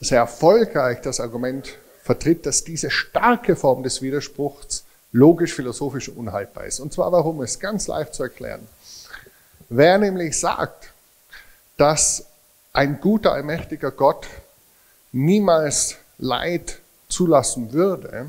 sehr 0.00 0.18
erfolgreich 0.20 1.00
das 1.00 1.20
Argument 1.20 1.76
vertritt, 2.04 2.46
dass 2.46 2.64
diese 2.64 2.90
starke 2.90 3.56
Form 3.56 3.82
des 3.82 4.00
Widerspruchs 4.02 4.84
logisch-philosophisch 5.12 6.10
unhaltbar 6.10 6.66
ist. 6.66 6.80
Und 6.80 6.92
zwar 6.92 7.10
warum? 7.12 7.42
Ist 7.42 7.60
ganz 7.60 7.86
leicht 7.86 8.14
zu 8.14 8.22
erklären. 8.22 8.66
Wer 9.68 9.98
nämlich 9.98 10.38
sagt, 10.38 10.92
dass 11.76 12.24
ein 12.78 13.00
guter, 13.00 13.32
allmächtiger 13.32 13.90
Gott 13.90 14.28
niemals 15.10 15.96
Leid 16.18 16.78
zulassen 17.08 17.72
würde, 17.72 18.28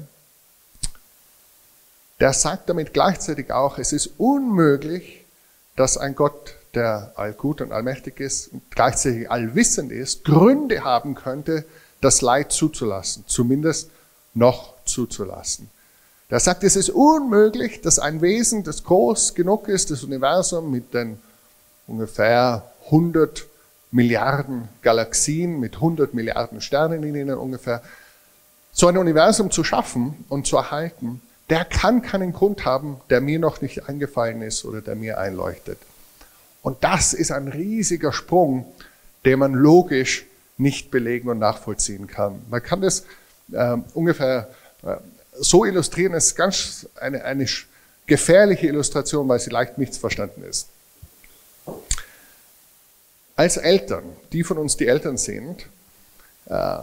der 2.20 2.34
sagt 2.34 2.68
damit 2.68 2.92
gleichzeitig 2.92 3.52
auch, 3.52 3.78
es 3.78 3.94
ist 3.94 4.10
unmöglich, 4.18 5.24
dass 5.76 5.98
ein 5.98 6.16
Gott, 6.16 6.56
der 6.74 7.12
allgut 7.16 7.62
und 7.62 7.72
allmächtig 7.72 8.20
ist 8.20 8.48
und 8.52 8.64
gleichzeitig 8.72 9.30
allwissend 9.30 9.92
ist, 9.92 10.26
Gründe 10.26 10.84
haben 10.84 11.14
könnte, 11.14 11.64
das 12.02 12.22
Leid 12.22 12.52
zuzulassen, 12.52 13.26
zumindest 13.28 13.92
noch 14.34 14.74
zuzulassen. 14.84 15.70
Der 16.32 16.40
sagt, 16.40 16.64
es 16.64 16.76
ist 16.76 16.90
unmöglich, 16.90 17.82
dass 17.82 18.00
ein 18.00 18.20
Wesen, 18.24 18.64
das 18.64 18.84
groß 18.84 19.36
genug 19.36 19.68
ist, 19.68 19.92
das 19.92 20.04
Universum 20.04 20.72
mit 20.72 20.92
den 20.96 21.22
ungefähr 21.86 22.72
100 22.86 23.46
Milliarden 23.92 24.68
Galaxien, 24.82 25.60
mit 25.60 25.76
100 25.76 26.14
Milliarden 26.14 26.62
Sternen 26.62 27.04
in 27.04 27.16
ihnen 27.16 27.38
ungefähr, 27.38 27.82
so 28.72 28.88
ein 28.88 28.98
Universum 28.98 29.50
zu 29.52 29.64
schaffen 29.64 30.26
und 30.30 30.46
zu 30.46 30.58
erhalten, 30.58 31.22
der 31.50 31.66
kann 31.66 32.02
keinen 32.02 32.32
Grund 32.34 32.66
haben, 32.66 33.02
der 33.10 33.22
mir 33.22 33.40
noch 33.40 33.62
nicht 33.62 33.90
eingefallen 33.90 34.42
ist 34.42 34.64
oder 34.66 34.82
der 34.82 34.96
mir 34.96 35.18
einleuchtet. 35.18 35.80
Und 36.62 36.84
das 36.84 37.14
ist 37.14 37.32
ein 37.32 37.48
riesiger 37.48 38.14
Sprung, 38.14 38.72
den 39.26 39.40
man 39.40 39.54
logisch 39.54 40.26
nicht 40.58 40.92
belegen 40.92 41.30
und 41.30 41.40
nachvollziehen 41.40 42.08
kann. 42.08 42.42
Man 42.50 42.62
kann 42.62 42.82
das 42.82 43.06
äh, 43.52 43.78
ungefähr 43.94 44.50
äh, 44.84 44.98
so 45.34 45.66
illustrieren, 45.66 46.14
es 46.14 46.28
ist 46.28 46.36
ganz 46.36 46.88
eine, 47.00 47.24
eine 47.24 47.48
gefährliche 48.06 48.68
Illustration, 48.68 49.28
weil 49.28 49.40
sie 49.40 49.50
leicht 49.50 49.78
missverstanden 49.78 50.44
ist. 50.44 50.68
Als 53.40 53.56
Eltern, 53.56 54.04
die 54.34 54.44
von 54.44 54.58
uns 54.58 54.76
die 54.76 54.86
Eltern 54.86 55.16
sind, 55.16 55.66
äh, 56.48 56.80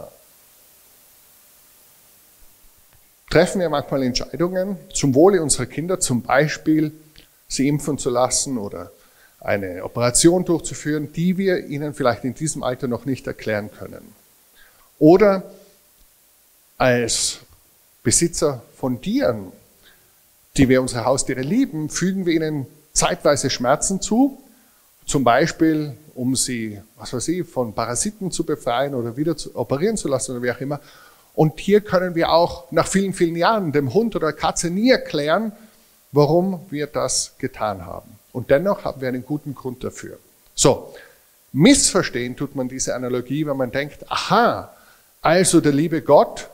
treffen 3.29 3.61
wir 3.61 3.69
manchmal 3.69 4.01
Entscheidungen 4.01 4.75
zum 4.91 5.13
Wohle 5.13 5.43
unserer 5.43 5.67
Kinder, 5.67 5.99
zum 5.99 6.23
Beispiel 6.23 6.93
sie 7.47 7.67
impfen 7.67 7.99
zu 7.99 8.09
lassen 8.09 8.57
oder 8.57 8.91
eine 9.39 9.83
Operation 9.83 10.45
durchzuführen, 10.45 11.13
die 11.13 11.37
wir 11.37 11.67
ihnen 11.67 11.93
vielleicht 11.93 12.23
in 12.23 12.33
diesem 12.33 12.63
Alter 12.63 12.87
noch 12.87 13.05
nicht 13.05 13.27
erklären 13.27 13.69
können. 13.71 14.15
Oder 14.97 15.43
als 16.79 17.41
Besitzer 18.01 18.63
von 18.75 18.99
Tieren, 18.99 19.51
die 20.55 20.67
wir 20.69 20.81
unsere 20.81 21.05
Haustiere 21.05 21.41
lieben, 21.41 21.91
fügen 21.91 22.25
wir 22.25 22.33
ihnen 22.33 22.65
zeitweise 22.93 23.51
Schmerzen 23.51 24.01
zu, 24.01 24.41
zum 25.05 25.23
Beispiel 25.23 25.95
um 26.17 26.35
sie, 26.35 26.81
was 26.97 27.13
weiß 27.13 27.27
ich, 27.29 27.47
von 27.47 27.73
Parasiten 27.73 28.31
zu 28.31 28.43
befreien 28.43 28.95
oder 28.95 29.15
wieder 29.15 29.37
zu 29.37 29.55
operieren 29.55 29.97
zu 29.97 30.07
lassen 30.07 30.31
oder 30.31 30.41
wie 30.41 30.51
auch 30.51 30.59
immer. 30.59 30.81
Und 31.35 31.59
hier 31.59 31.81
können 31.81 32.15
wir 32.15 32.31
auch 32.31 32.71
nach 32.71 32.87
vielen, 32.87 33.13
vielen 33.13 33.35
Jahren 33.35 33.71
dem 33.71 33.93
Hund 33.93 34.15
oder 34.15 34.33
Katze 34.33 34.71
nie 34.71 34.89
erklären, 34.89 35.51
warum 36.11 36.65
wir 36.71 36.87
das 36.87 37.35
getan 37.37 37.85
haben. 37.85 38.09
Und 38.33 38.49
dennoch 38.49 38.83
haben 38.83 38.99
wir 38.99 39.07
einen 39.07 39.23
guten 39.23 39.53
Grund 39.53 39.83
dafür. 39.83 40.17
So, 40.55 40.95
missverstehen 41.53 42.35
tut 42.35 42.55
man 42.55 42.67
diese 42.67 42.95
Analogie, 42.95 43.45
wenn 43.45 43.57
man 43.57 43.71
denkt, 43.71 44.09
aha, 44.09 44.73
also 45.21 45.61
der 45.61 45.73
liebe 45.73 46.01
Gott 46.01 46.49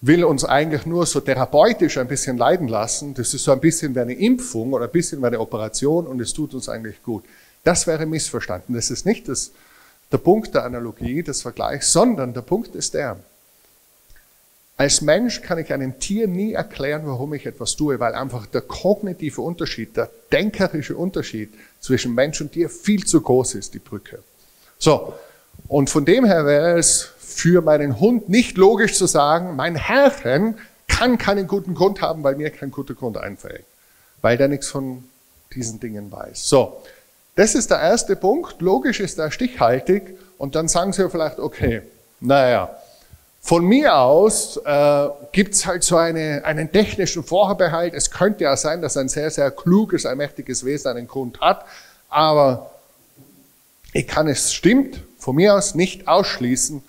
will 0.00 0.24
uns 0.24 0.44
eigentlich 0.44 0.86
nur 0.86 1.04
so 1.04 1.20
therapeutisch 1.20 1.98
ein 1.98 2.08
bisschen 2.08 2.38
leiden 2.38 2.68
lassen. 2.68 3.12
Das 3.12 3.34
ist 3.34 3.44
so 3.44 3.52
ein 3.52 3.60
bisschen 3.60 3.94
wie 3.94 4.00
eine 4.00 4.14
Impfung 4.14 4.72
oder 4.72 4.86
ein 4.86 4.90
bisschen 4.90 5.20
wie 5.20 5.26
eine 5.26 5.40
Operation 5.40 6.06
und 6.06 6.20
es 6.20 6.32
tut 6.32 6.54
uns 6.54 6.70
eigentlich 6.70 7.02
gut. 7.02 7.24
Das 7.64 7.86
wäre 7.86 8.06
missverstanden. 8.06 8.74
Das 8.74 8.90
ist 8.90 9.06
nicht 9.06 9.28
das, 9.28 9.50
der 10.12 10.18
Punkt 10.18 10.54
der 10.54 10.64
Analogie, 10.64 11.22
des 11.22 11.42
Vergleichs, 11.42 11.92
sondern 11.92 12.34
der 12.34 12.42
Punkt 12.42 12.74
ist 12.74 12.94
der, 12.94 13.18
als 14.76 15.00
Mensch 15.00 15.40
kann 15.40 15.58
ich 15.58 15.72
einem 15.72 16.00
Tier 16.00 16.26
nie 16.26 16.52
erklären, 16.52 17.02
warum 17.06 17.32
ich 17.34 17.46
etwas 17.46 17.76
tue, 17.76 18.00
weil 18.00 18.14
einfach 18.14 18.46
der 18.46 18.60
kognitive 18.60 19.40
Unterschied, 19.40 19.96
der 19.96 20.10
denkerische 20.32 20.96
Unterschied 20.96 21.54
zwischen 21.80 22.14
Mensch 22.14 22.40
und 22.40 22.52
Tier 22.52 22.68
viel 22.68 23.04
zu 23.04 23.20
groß 23.20 23.54
ist, 23.54 23.74
die 23.74 23.78
Brücke. 23.78 24.18
So. 24.78 25.14
Und 25.68 25.90
von 25.90 26.04
dem 26.04 26.24
her 26.24 26.44
wäre 26.44 26.76
es 26.76 27.08
für 27.18 27.62
meinen 27.62 28.00
Hund 28.00 28.28
nicht 28.28 28.56
logisch 28.56 28.94
zu 28.94 29.06
sagen, 29.06 29.54
mein 29.54 29.76
Herrchen 29.76 30.58
kann 30.88 31.18
keinen 31.18 31.46
guten 31.46 31.74
Grund 31.74 32.02
haben, 32.02 32.24
weil 32.24 32.34
mir 32.34 32.50
kein 32.50 32.72
guter 32.72 32.94
Grund 32.94 33.16
einfällt. 33.16 33.64
Weil 34.22 34.36
der 34.36 34.48
nichts 34.48 34.68
von 34.68 35.04
diesen 35.54 35.78
Dingen 35.78 36.10
weiß. 36.10 36.48
So. 36.48 36.82
Das 37.34 37.54
ist 37.54 37.70
der 37.70 37.80
erste 37.80 38.16
Punkt. 38.16 38.60
Logisch 38.60 39.00
ist 39.00 39.18
er 39.18 39.30
stichhaltig. 39.30 40.18
Und 40.38 40.54
dann 40.54 40.68
sagen 40.68 40.92
Sie 40.92 41.08
vielleicht, 41.10 41.38
okay, 41.38 41.82
naja, 42.20 42.70
von 43.40 43.64
mir 43.64 43.96
aus 43.96 44.56
äh, 44.64 45.08
gibt's 45.32 45.66
halt 45.66 45.84
so 45.84 45.98
eine, 45.98 46.42
einen 46.44 46.72
technischen 46.72 47.22
Vorbehalt. 47.22 47.92
Es 47.92 48.10
könnte 48.10 48.44
ja 48.44 48.56
sein, 48.56 48.80
dass 48.80 48.96
ein 48.96 49.10
sehr, 49.10 49.30
sehr 49.30 49.50
kluges, 49.50 50.06
allmächtiges 50.06 50.64
Wesen 50.64 50.88
einen 50.88 51.06
Grund 51.06 51.40
hat, 51.42 51.66
aber 52.08 52.70
ich 53.92 54.08
kann 54.08 54.28
es 54.28 54.54
stimmt, 54.54 55.00
von 55.18 55.36
mir 55.36 55.54
aus 55.54 55.74
nicht 55.74 56.08
ausschließen, 56.08 56.82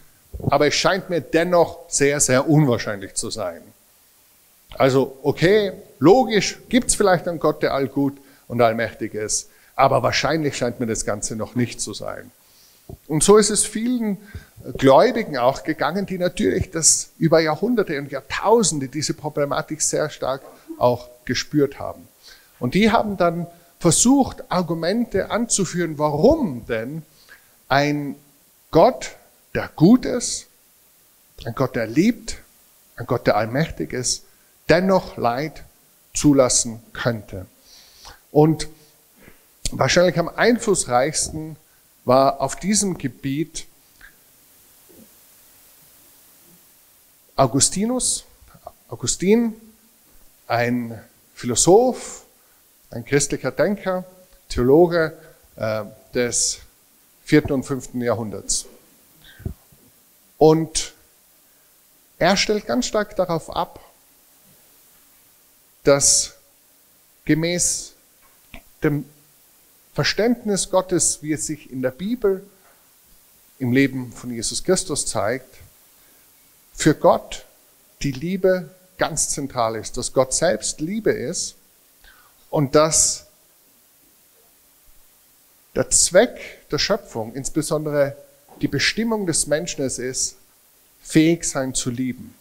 aber 0.50 0.68
es 0.68 0.76
scheint 0.76 1.10
mir 1.10 1.20
dennoch 1.20 1.80
sehr, 1.90 2.22
sehr 2.22 2.48
unwahrscheinlich 2.48 3.16
zu 3.16 3.30
sein. 3.30 3.62
Also, 4.78 5.18
okay, 5.24 5.74
logisch 6.00 6.58
gibt's 6.70 6.96
vielleicht 6.96 7.28
einen 7.28 7.40
Gott, 7.40 7.64
der 7.64 7.74
allgut 7.74 8.18
und 8.48 8.62
allmächtig 8.62 9.14
ist, 9.14 9.50
aber 9.76 10.04
wahrscheinlich 10.04 10.58
scheint 10.58 10.80
mir 10.80 10.88
das 10.88 11.06
Ganze 11.06 11.36
noch 11.36 11.56
nicht 11.56 11.82
zu 11.82 11.94
sein. 11.94 12.32
Und 13.08 13.24
so 13.24 13.38
ist 13.38 13.50
es 13.50 13.66
vielen 13.66 14.18
Gläubigen 14.78 15.38
auch 15.38 15.64
gegangen, 15.64 16.06
die 16.06 16.18
natürlich 16.18 16.72
das 16.72 17.10
über 17.18 17.40
Jahrhunderte 17.40 17.98
und 18.00 18.12
Jahrtausende 18.12 18.88
diese 18.88 19.14
Problematik 19.14 19.82
sehr 19.82 20.10
stark 20.10 20.42
auch 20.78 21.10
gespürt 21.26 21.80
haben. 21.80 22.08
Und 22.60 22.74
die 22.74 22.92
haben 22.92 23.18
dann 23.18 23.48
versucht, 23.80 24.44
Argumente 24.50 25.32
anzuführen, 25.32 25.98
warum 25.98 26.66
denn 26.68 27.04
ein 27.68 28.16
Gott, 28.72 29.16
der 29.54 29.70
gut 29.76 30.06
ist, 30.06 30.48
ein 31.44 31.54
Gott, 31.56 31.76
der 31.76 31.88
liebt, 31.88 32.38
ein 32.96 33.06
Gott, 33.06 33.28
der 33.28 33.36
allmächtig 33.36 33.94
ist, 33.94 34.24
dennoch 34.70 35.18
Leid 35.18 35.64
zulassen 36.14 36.82
könnte. 36.94 37.46
Und 38.32 38.68
wahrscheinlich 39.72 40.18
am 40.18 40.30
einflussreichsten 40.30 41.58
war 42.06 42.42
auf 42.42 42.56
diesem 42.56 42.98
Gebiet 42.98 43.68
Augustinus, 47.36 48.24
Augustin, 48.88 49.56
ein 50.48 51.04
Philosoph, 51.34 52.24
ein 52.92 53.04
christlicher 53.04 53.52
Denker, 53.52 54.06
Theologe 54.48 55.18
äh, 55.58 55.84
des 56.14 56.60
vierten 57.26 57.52
und 57.52 57.64
fünften 57.64 58.02
Jahrhunderts. 58.02 58.66
Und 60.38 60.94
er 62.18 62.38
stellt 62.38 62.66
ganz 62.66 62.86
stark 62.86 63.16
darauf 63.16 63.50
ab, 63.50 63.80
dass 65.84 66.36
gemäß 67.26 67.94
dem 68.84 69.06
Verständnis 69.96 70.70
Gottes, 70.70 71.20
wie 71.22 71.32
es 71.32 71.48
sich 71.48 71.72
in 71.72 71.82
der 71.82 71.92
Bibel 71.92 72.46
im 73.60 73.72
Leben 73.72 74.12
von 74.12 74.30
Jesus 74.30 74.62
Christus 74.62 75.06
zeigt, 75.06 75.48
für 76.74 76.94
Gott 76.94 77.46
die 78.02 78.12
Liebe 78.12 78.70
ganz 78.98 79.30
zentral 79.30 79.78
ist, 79.78 79.96
dass 79.96 80.12
Gott 80.12 80.34
selbst 80.34 80.82
Liebe 80.82 81.12
ist 81.12 81.56
und 82.50 82.76
dass 82.76 83.28
der 85.76 85.90
Zweck 85.90 86.70
der 86.72 86.78
Schöpfung, 86.78 87.34
insbesondere 87.34 88.18
die 88.60 88.68
Bestimmung 88.68 89.26
des 89.26 89.48
Menschen 89.48 89.86
es 89.86 89.98
ist, 89.98 90.36
fähig 91.02 91.46
sein 91.46 91.74
zu 91.74 91.90
lieben, 91.90 92.36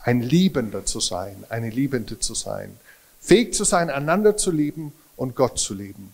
ein 0.00 0.20
Liebender 0.20 0.84
zu 0.84 0.98
sein, 0.98 1.44
eine 1.48 1.70
Liebende 1.70 2.18
zu 2.18 2.34
sein, 2.34 2.76
fähig 3.20 3.54
zu 3.54 3.62
sein, 3.62 3.88
einander 3.88 4.36
zu 4.36 4.50
lieben 4.50 4.92
und 5.16 5.36
Gott 5.36 5.60
zu 5.60 5.74
lieben. 5.74 6.12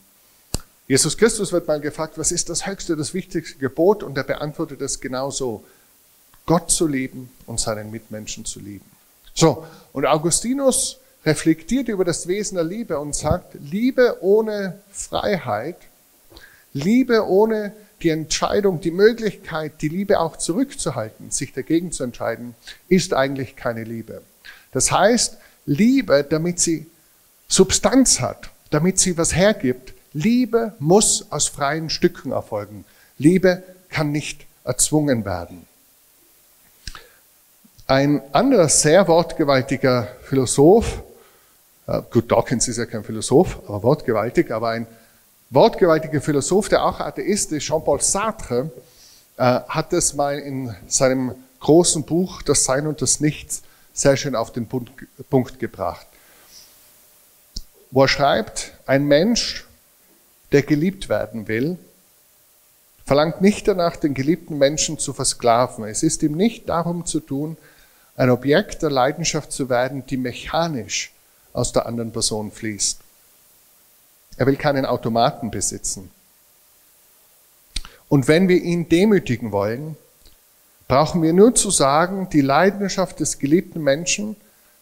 Jesus 0.89 1.19
Christus 1.19 1.53
wird 1.53 1.69
mal 1.69 1.81
gefragt, 1.81 2.17
was 2.17 2.33
ist 2.33 2.49
das 2.49 2.67
höchste, 2.67 2.97
das 2.97 3.13
wichtigste 3.13 3.59
Gebot? 3.59 4.03
Und 4.03 4.17
er 4.17 4.25
beantwortet 4.25 4.81
es 4.81 5.01
genau 5.01 5.31
so. 5.31 5.63
Gott 6.47 6.71
zu 6.71 6.87
lieben 6.87 7.31
und 7.45 7.61
seinen 7.61 7.91
Mitmenschen 7.91 8.47
zu 8.47 8.59
lieben. 8.59 8.87
So, 9.35 9.67
und 9.93 10.07
Augustinus 10.07 10.97
reflektiert 11.27 11.89
über 11.89 12.07
das 12.07 12.27
Wesen 12.27 12.55
der 12.55 12.65
Liebe 12.65 12.99
und 12.99 13.15
sagt, 13.15 13.55
Liebe 13.61 14.17
ohne 14.23 14.81
Freiheit, 14.91 15.77
Liebe 16.73 17.27
ohne 17.27 17.75
die 18.03 18.09
Entscheidung, 18.09 18.81
die 18.81 18.91
Möglichkeit, 18.91 19.83
die 19.83 19.89
Liebe 19.89 20.21
auch 20.21 20.39
zurückzuhalten, 20.39 21.31
sich 21.31 21.53
dagegen 21.53 21.93
zu 21.93 22.03
entscheiden, 22.03 22.55
ist 22.89 23.13
eigentlich 23.13 23.55
keine 23.55 23.85
Liebe. 23.85 24.23
Das 24.73 24.91
heißt, 24.91 25.37
Liebe, 25.67 26.25
damit 26.29 26.61
sie 26.61 26.87
Substanz 27.47 28.21
hat, 28.21 28.49
damit 28.71 28.99
sie 28.99 29.19
was 29.19 29.35
hergibt, 29.35 29.93
Liebe 30.13 30.75
muss 30.79 31.31
aus 31.31 31.49
freien 31.49 31.91
Stücken 31.91 32.33
erfolgen. 32.33 32.85
Liebe 33.19 33.63
kann 33.89 34.13
nicht 34.13 34.47
erzwungen 34.65 35.25
werden. 35.25 35.67
Ein 37.87 38.23
anderer 38.33 38.69
sehr 38.69 39.09
wortgewaltiger 39.09 40.09
Philosoph, 40.23 41.03
äh, 41.87 42.03
gut, 42.11 42.31
Dawkins 42.31 42.69
ist 42.69 42.77
ja 42.77 42.85
kein 42.85 43.03
Philosoph, 43.03 43.61
aber 43.67 43.83
wortgewaltig, 43.83 44.53
aber 44.53 44.71
ein 44.71 44.87
wortgewaltiger 45.51 46.21
Philosoph, 46.21 46.69
der 46.69 46.85
auch 46.85 47.01
Atheist 47.01 47.53
ist, 47.53 47.65
Jean-Paul 47.65 48.03
Sartre, 48.03 48.71
äh, 49.39 49.43
hat 49.43 49.93
es 49.95 50.13
mal 50.15 50.39
in 50.39 50.75
seinem 50.87 51.35
großen 51.61 52.05
Buch 52.05 52.43
Das 52.43 52.65
Sein 52.65 52.87
und 52.87 53.01
das 53.01 53.21
Nichts 53.21 53.63
sehr 53.95 54.17
schön 54.17 54.37
auf 54.37 54.53
den 54.53 54.69
Punkt 54.69 55.59
gebracht. 55.59 56.07
Wo 57.91 58.03
er 58.03 58.09
schreibt, 58.09 58.73
ein 58.87 59.07
Mensch, 59.07 59.67
der 60.53 60.63
geliebt 60.63 61.09
werden 61.09 61.49
will, 61.49 61.79
verlangt 63.05 63.41
nicht 63.41 63.67
danach, 63.67 63.97
den 63.97 64.15
geliebten 64.15 64.59
Menschen 64.59 64.99
zu 64.99 65.13
versklaven. 65.13 65.85
Es 65.85 66.03
ist 66.03 66.23
ihm 66.23 66.33
nicht 66.33 66.69
darum 66.69 67.07
zu 67.07 67.21
tun, 67.21 67.57
ein 68.17 68.31
Objekt 68.31 68.83
der 68.83 68.91
Leidenschaft 68.91 69.53
zu 69.53 69.69
werden, 69.69 70.05
die 70.07 70.17
mechanisch 70.17 71.13
aus 71.53 71.73
der 71.73 71.87
anderen 71.87 72.13
Person 72.13 72.51
fließt. 72.51 73.01
Er 74.37 74.47
will 74.47 74.57
keinen 74.57 74.85
Automaten 74.85 75.51
besitzen. 75.51 76.11
Und 78.09 78.29
wenn 78.29 78.49
wir 78.49 78.63
ihn 78.63 78.89
demütigen 78.89 79.53
wollen, 79.53 79.97
brauchen 80.87 81.23
wir 81.23 81.33
nur 81.33 81.55
zu 81.55 81.71
sagen, 81.71 82.29
die 82.31 82.41
Leidenschaft 82.41 83.21
des 83.21 83.39
geliebten 83.39 83.83
Menschen 83.83 84.37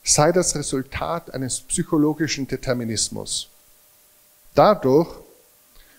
sei 0.04 0.30
das 0.30 0.54
Resultat 0.54 1.34
eines 1.34 1.60
psychologischen 1.60 2.46
Determinismus. 2.46 3.48
Dadurch 4.54 5.08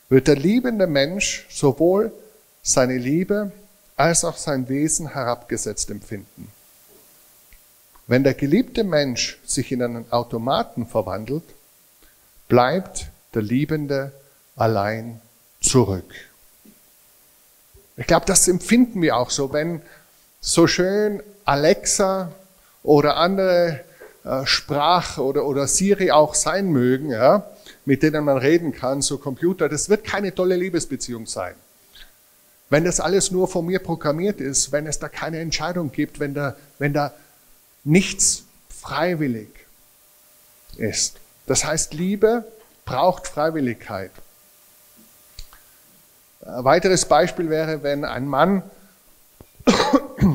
wird 0.10 0.28
der 0.28 0.36
liebende 0.36 0.88
Mensch 0.88 1.46
sowohl 1.50 2.12
seine 2.62 2.98
Liebe 2.98 3.52
als 3.96 4.24
auch 4.24 4.38
sein 4.38 4.70
Wesen 4.70 5.14
herabgesetzt 5.14 5.90
empfinden. 5.90 6.52
Wenn 8.06 8.24
der 8.24 8.36
geliebte 8.36 8.84
Mensch 8.84 9.40
sich 9.46 9.72
in 9.72 9.84
einen 9.84 10.12
Automaten 10.12 10.88
verwandelt, 10.88 11.44
bleibt 12.48 13.08
der 13.34 13.42
Liebende 13.42 14.14
allein 14.56 15.20
zurück. 15.62 16.14
Ich 17.98 18.08
glaube, 18.08 18.26
das 18.26 18.48
empfinden 18.48 19.02
wir 19.02 19.18
auch 19.18 19.30
so, 19.30 19.52
wenn 19.52 19.82
so 20.40 20.68
schön 20.68 21.22
Alexa 21.44 22.32
oder 22.84 23.18
andere 23.18 23.84
äh, 24.24 24.46
Sprach- 24.46 25.18
oder, 25.18 25.46
oder 25.46 25.68
Siri 25.68 26.12
auch 26.12 26.36
sein 26.36 26.68
mögen, 26.68 27.10
ja, 27.10 27.50
mit 27.88 28.04
denen 28.04 28.26
man 28.26 28.38
reden 28.38 28.74
kann, 28.74 29.02
so 29.02 29.18
Computer, 29.18 29.70
das 29.70 29.88
wird 29.88 30.04
keine 30.04 30.36
tolle 30.36 30.58
Liebesbeziehung 30.58 31.26
sein. 31.26 31.56
Wenn 32.70 32.84
das 32.84 33.00
alles 33.00 33.32
nur 33.32 33.48
von 33.48 33.66
mir 33.66 33.80
programmiert 33.80 34.42
ist, 34.42 34.74
wenn 34.74 34.88
es 34.88 35.00
da 35.00 35.08
keine 35.08 35.40
Entscheidung 35.40 35.94
gibt, 35.94 36.20
wenn 36.20 36.34
da, 36.34 36.58
wenn 36.80 36.92
da 36.92 37.14
nichts 37.86 38.44
freiwillig 38.68 39.48
ist. 40.76 41.22
Das 41.46 41.64
heißt, 41.64 41.94
Liebe 41.94 42.44
braucht 42.84 43.26
Freiwilligkeit. 43.26 44.12
Ein 46.42 46.66
weiteres 46.66 47.06
Beispiel 47.06 47.50
wäre, 47.50 47.84
wenn 47.84 48.04
ein 48.04 48.28
Mann 48.28 48.64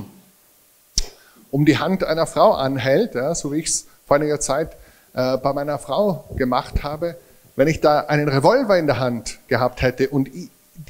um 1.51 1.67
die 1.67 1.77
Hand 1.77 2.03
einer 2.03 2.27
Frau 2.27 2.55
anhält, 2.55 3.15
ja, 3.15 3.35
so 3.35 3.53
wie 3.53 3.59
ich 3.59 3.67
es 3.67 3.87
vor 4.07 4.17
einiger 4.17 4.41
Zeit 4.41 4.75
äh, 5.13 5.37
bei 5.37 5.53
meiner 5.53 5.79
Frau 5.79 6.25
gemacht 6.35 6.83
habe, 6.83 7.19
wenn 7.57 7.69
ich 7.69 7.81
da 7.81 8.01
einen 8.01 8.29
Revolver 8.29 8.79
in 8.79 8.87
der 8.87 8.99
Hand 8.99 9.39
gehabt 9.49 9.83
hätte 9.83 10.09
und 10.09 10.31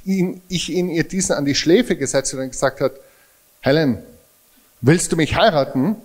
ihn, 0.05 0.40
ich 0.48 0.70
ihn 0.70 0.88
ihr 0.88 1.05
diesen 1.05 1.35
an 1.37 1.44
die 1.44 1.55
Schläfe 1.55 1.96
gesetzt 1.96 2.33
hätte 2.33 2.42
und 2.42 2.51
gesagt 2.51 2.81
hat, 2.81 2.92
Helen, 3.61 3.98
willst 4.81 5.12
du 5.12 5.16
mich 5.16 5.37
heiraten? 5.37 5.96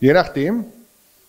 Je 0.00 0.12
nachdem, 0.12 0.64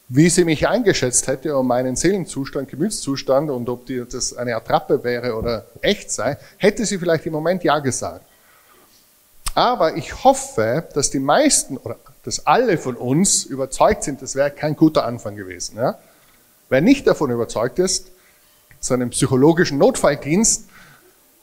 wie 0.07 0.29
sie 0.29 0.45
mich 0.45 0.67
eingeschätzt 0.67 1.27
hätte 1.27 1.57
und 1.57 1.67
meinen 1.67 1.95
Seelenzustand, 1.95 2.69
Gemütszustand 2.69 3.49
und 3.49 3.69
ob 3.69 3.85
die, 3.85 4.03
das 4.09 4.35
eine 4.35 4.55
Attrappe 4.55 5.03
wäre 5.03 5.35
oder 5.35 5.65
echt 5.81 6.11
sei, 6.11 6.37
hätte 6.57 6.85
sie 6.85 6.97
vielleicht 6.97 7.25
im 7.25 7.33
Moment 7.33 7.63
Ja 7.63 7.79
gesagt. 7.79 8.25
Aber 9.55 9.95
ich 9.95 10.23
hoffe, 10.23 10.83
dass 10.93 11.09
die 11.09 11.19
meisten 11.19 11.77
oder 11.77 11.95
dass 12.23 12.45
alle 12.45 12.77
von 12.77 12.95
uns 12.95 13.45
überzeugt 13.45 14.03
sind, 14.03 14.21
das 14.21 14.35
wäre 14.35 14.51
kein 14.51 14.75
guter 14.75 15.05
Anfang 15.05 15.35
gewesen. 15.35 15.77
Ja? 15.77 15.97
Wer 16.69 16.81
nicht 16.81 17.07
davon 17.07 17.31
überzeugt 17.31 17.79
ist, 17.79 18.07
zu 18.79 18.93
einem 18.93 19.09
psychologischen 19.09 19.77
Notfalldienst, 19.77 20.65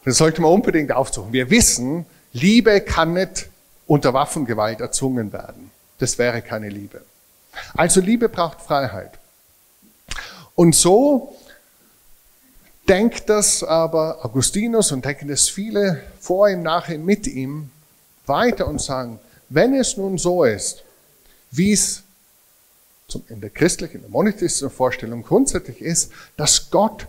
den 0.04 0.12
sollte 0.12 0.40
man 0.40 0.52
unbedingt 0.52 0.92
aufsuchen. 0.92 1.32
Wir 1.32 1.50
wissen, 1.50 2.06
Liebe 2.32 2.80
kann 2.80 3.12
nicht 3.12 3.48
unter 3.86 4.14
Waffengewalt 4.14 4.80
erzwungen 4.80 5.32
werden. 5.32 5.70
Das 5.98 6.18
wäre 6.18 6.42
keine 6.42 6.68
Liebe. 6.68 7.02
Also 7.74 8.00
Liebe 8.00 8.28
braucht 8.28 8.60
Freiheit. 8.60 9.18
Und 10.54 10.74
so 10.74 11.36
denkt 12.88 13.28
das 13.28 13.62
aber 13.62 14.24
Augustinus 14.24 14.92
und 14.92 15.04
denken 15.04 15.28
das 15.28 15.48
viele 15.48 16.02
vor 16.20 16.48
ihm, 16.48 16.62
nachher 16.62 16.98
mit 16.98 17.26
ihm 17.26 17.70
weiter 18.26 18.66
und 18.66 18.80
sagen, 18.80 19.20
wenn 19.48 19.74
es 19.74 19.96
nun 19.96 20.18
so 20.18 20.44
ist, 20.44 20.82
wie 21.50 21.72
es 21.72 22.02
in 23.28 23.40
der 23.40 23.50
christlichen, 23.50 23.96
in 23.96 24.02
der 24.02 24.10
monetaristischen 24.10 24.70
Vorstellung 24.70 25.22
grundsätzlich 25.22 25.80
ist, 25.80 26.12
dass 26.36 26.70
Gott 26.70 27.06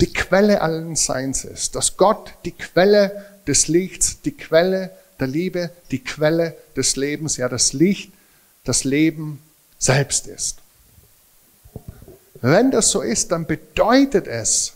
die 0.00 0.12
Quelle 0.12 0.60
allen 0.60 0.96
Seins 0.96 1.44
ist, 1.44 1.74
dass 1.74 1.96
Gott 1.96 2.34
die 2.44 2.52
Quelle 2.52 3.24
des 3.46 3.68
Lichts, 3.68 4.20
die 4.22 4.32
Quelle 4.32 4.90
der 5.18 5.26
Liebe, 5.26 5.70
die 5.90 6.02
Quelle 6.02 6.56
des 6.76 6.96
Lebens, 6.96 7.36
ja 7.36 7.48
das 7.48 7.72
Licht, 7.72 8.12
das 8.64 8.84
Leben 8.84 9.40
selbst 9.78 10.26
ist. 10.26 10.58
Wenn 12.40 12.70
das 12.70 12.90
so 12.90 13.00
ist, 13.00 13.32
dann 13.32 13.46
bedeutet 13.46 14.26
es, 14.26 14.74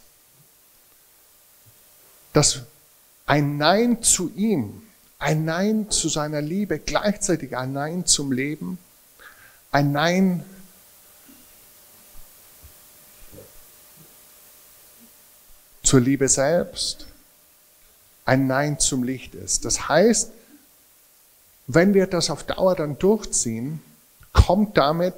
dass 2.32 2.62
ein 3.26 3.58
Nein 3.58 4.02
zu 4.02 4.30
ihm, 4.34 4.82
ein 5.18 5.44
Nein 5.44 5.90
zu 5.90 6.08
seiner 6.08 6.40
Liebe, 6.40 6.78
gleichzeitig 6.78 7.56
ein 7.56 7.72
Nein 7.72 8.06
zum 8.06 8.32
Leben, 8.32 8.78
ein 9.72 9.92
Nein 9.92 10.44
zur 15.90 16.00
Liebe 16.00 16.28
selbst, 16.28 17.08
ein 18.24 18.46
Nein 18.46 18.78
zum 18.78 19.02
Licht 19.02 19.34
ist. 19.34 19.64
Das 19.64 19.88
heißt, 19.88 20.30
wenn 21.66 21.94
wir 21.94 22.06
das 22.06 22.30
auf 22.30 22.44
Dauer 22.44 22.76
dann 22.76 22.96
durchziehen, 22.96 23.82
kommt 24.32 24.76
damit 24.76 25.14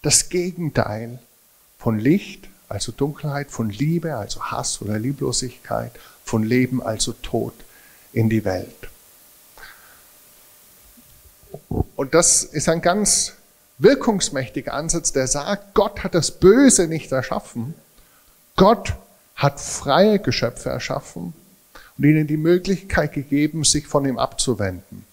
das 0.00 0.30
Gegenteil 0.30 1.18
von 1.78 1.98
Licht, 1.98 2.48
also 2.66 2.92
Dunkelheit, 2.92 3.50
von 3.50 3.68
Liebe, 3.68 4.16
also 4.16 4.42
Hass 4.42 4.80
oder 4.80 4.98
Lieblosigkeit, 4.98 5.92
von 6.24 6.44
Leben, 6.44 6.82
also 6.82 7.12
Tod 7.12 7.52
in 8.14 8.30
die 8.30 8.46
Welt. 8.46 8.88
Und 11.94 12.14
das 12.14 12.42
ist 12.42 12.70
ein 12.70 12.80
ganz 12.80 13.34
wirkungsmächtiger 13.76 14.72
Ansatz, 14.72 15.12
der 15.12 15.26
sagt, 15.26 15.74
Gott 15.74 16.04
hat 16.04 16.14
das 16.14 16.30
Böse 16.30 16.86
nicht 16.86 17.12
erschaffen. 17.12 17.74
Gott 18.56 18.94
hat 19.36 19.60
freie 19.60 20.18
Geschöpfe 20.18 20.70
erschaffen 20.70 21.34
und 21.96 22.04
ihnen 22.04 22.26
die 22.26 22.38
Möglichkeit 22.38 23.12
gegeben, 23.12 23.64
sich 23.64 23.86
von 23.86 24.04
ihm 24.06 24.18
abzuwenden. 24.18 25.04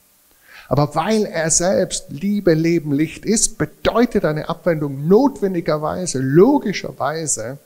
Aber 0.70 0.96
weil 0.96 1.26
er 1.26 1.52
selbst 1.52 2.06
Liebe, 2.10 2.54
Leben, 2.54 2.94
Licht 2.94 3.26
ist, 3.26 3.58
bedeutet 3.58 4.24
eine 4.26 4.48
Abwendung 4.48 5.08
notwendigerweise, 5.08 6.20
logischerweise, 6.20 7.58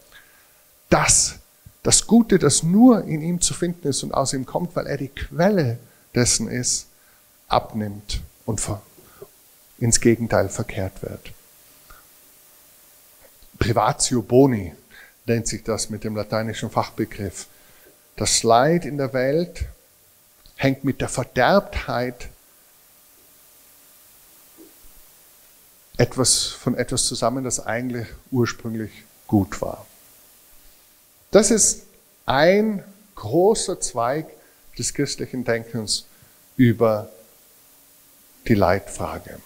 dass 0.89 1.35
das 1.83 2.07
Gute, 2.07 2.39
das 2.39 2.63
nur 2.63 3.03
in 3.03 3.21
ihm 3.21 3.39
zu 3.39 3.53
finden 3.53 3.87
ist 3.87 4.03
und 4.03 4.13
aus 4.13 4.33
ihm 4.33 4.45
kommt, 4.45 4.75
weil 4.75 4.87
er 4.87 4.97
die 4.97 5.09
Quelle 5.09 5.77
dessen 6.15 6.49
ist, 6.49 6.87
abnimmt 7.47 8.19
und 8.45 8.61
ins 9.77 10.01
Gegenteil 10.01 10.49
verkehrt 10.49 11.01
wird. 11.03 11.31
Privatio 13.59 14.21
boni 14.21 14.73
nennt 15.27 15.47
sich 15.47 15.63
das 15.63 15.89
mit 15.89 16.03
dem 16.03 16.15
lateinischen 16.15 16.69
Fachbegriff. 16.69 17.47
Das 18.15 18.43
Leid 18.43 18.85
in 18.85 18.97
der 18.97 19.13
Welt 19.13 19.65
hängt 20.55 20.83
mit 20.83 21.01
der 21.01 21.09
Verderbtheit 21.09 22.29
etwas 25.97 26.45
von 26.45 26.75
etwas 26.75 27.05
zusammen, 27.05 27.43
das 27.43 27.65
eigentlich 27.65 28.07
ursprünglich 28.31 28.91
gut 29.27 29.61
war. 29.61 29.85
Das 31.31 31.51
ist 31.51 31.83
ein 32.25 32.83
großer 33.15 33.79
Zweig 33.79 34.27
des 34.77 34.93
christlichen 34.93 35.43
Denkens 35.43 36.05
über 36.55 37.09
die 38.47 38.53
Leitfrage. 38.53 39.39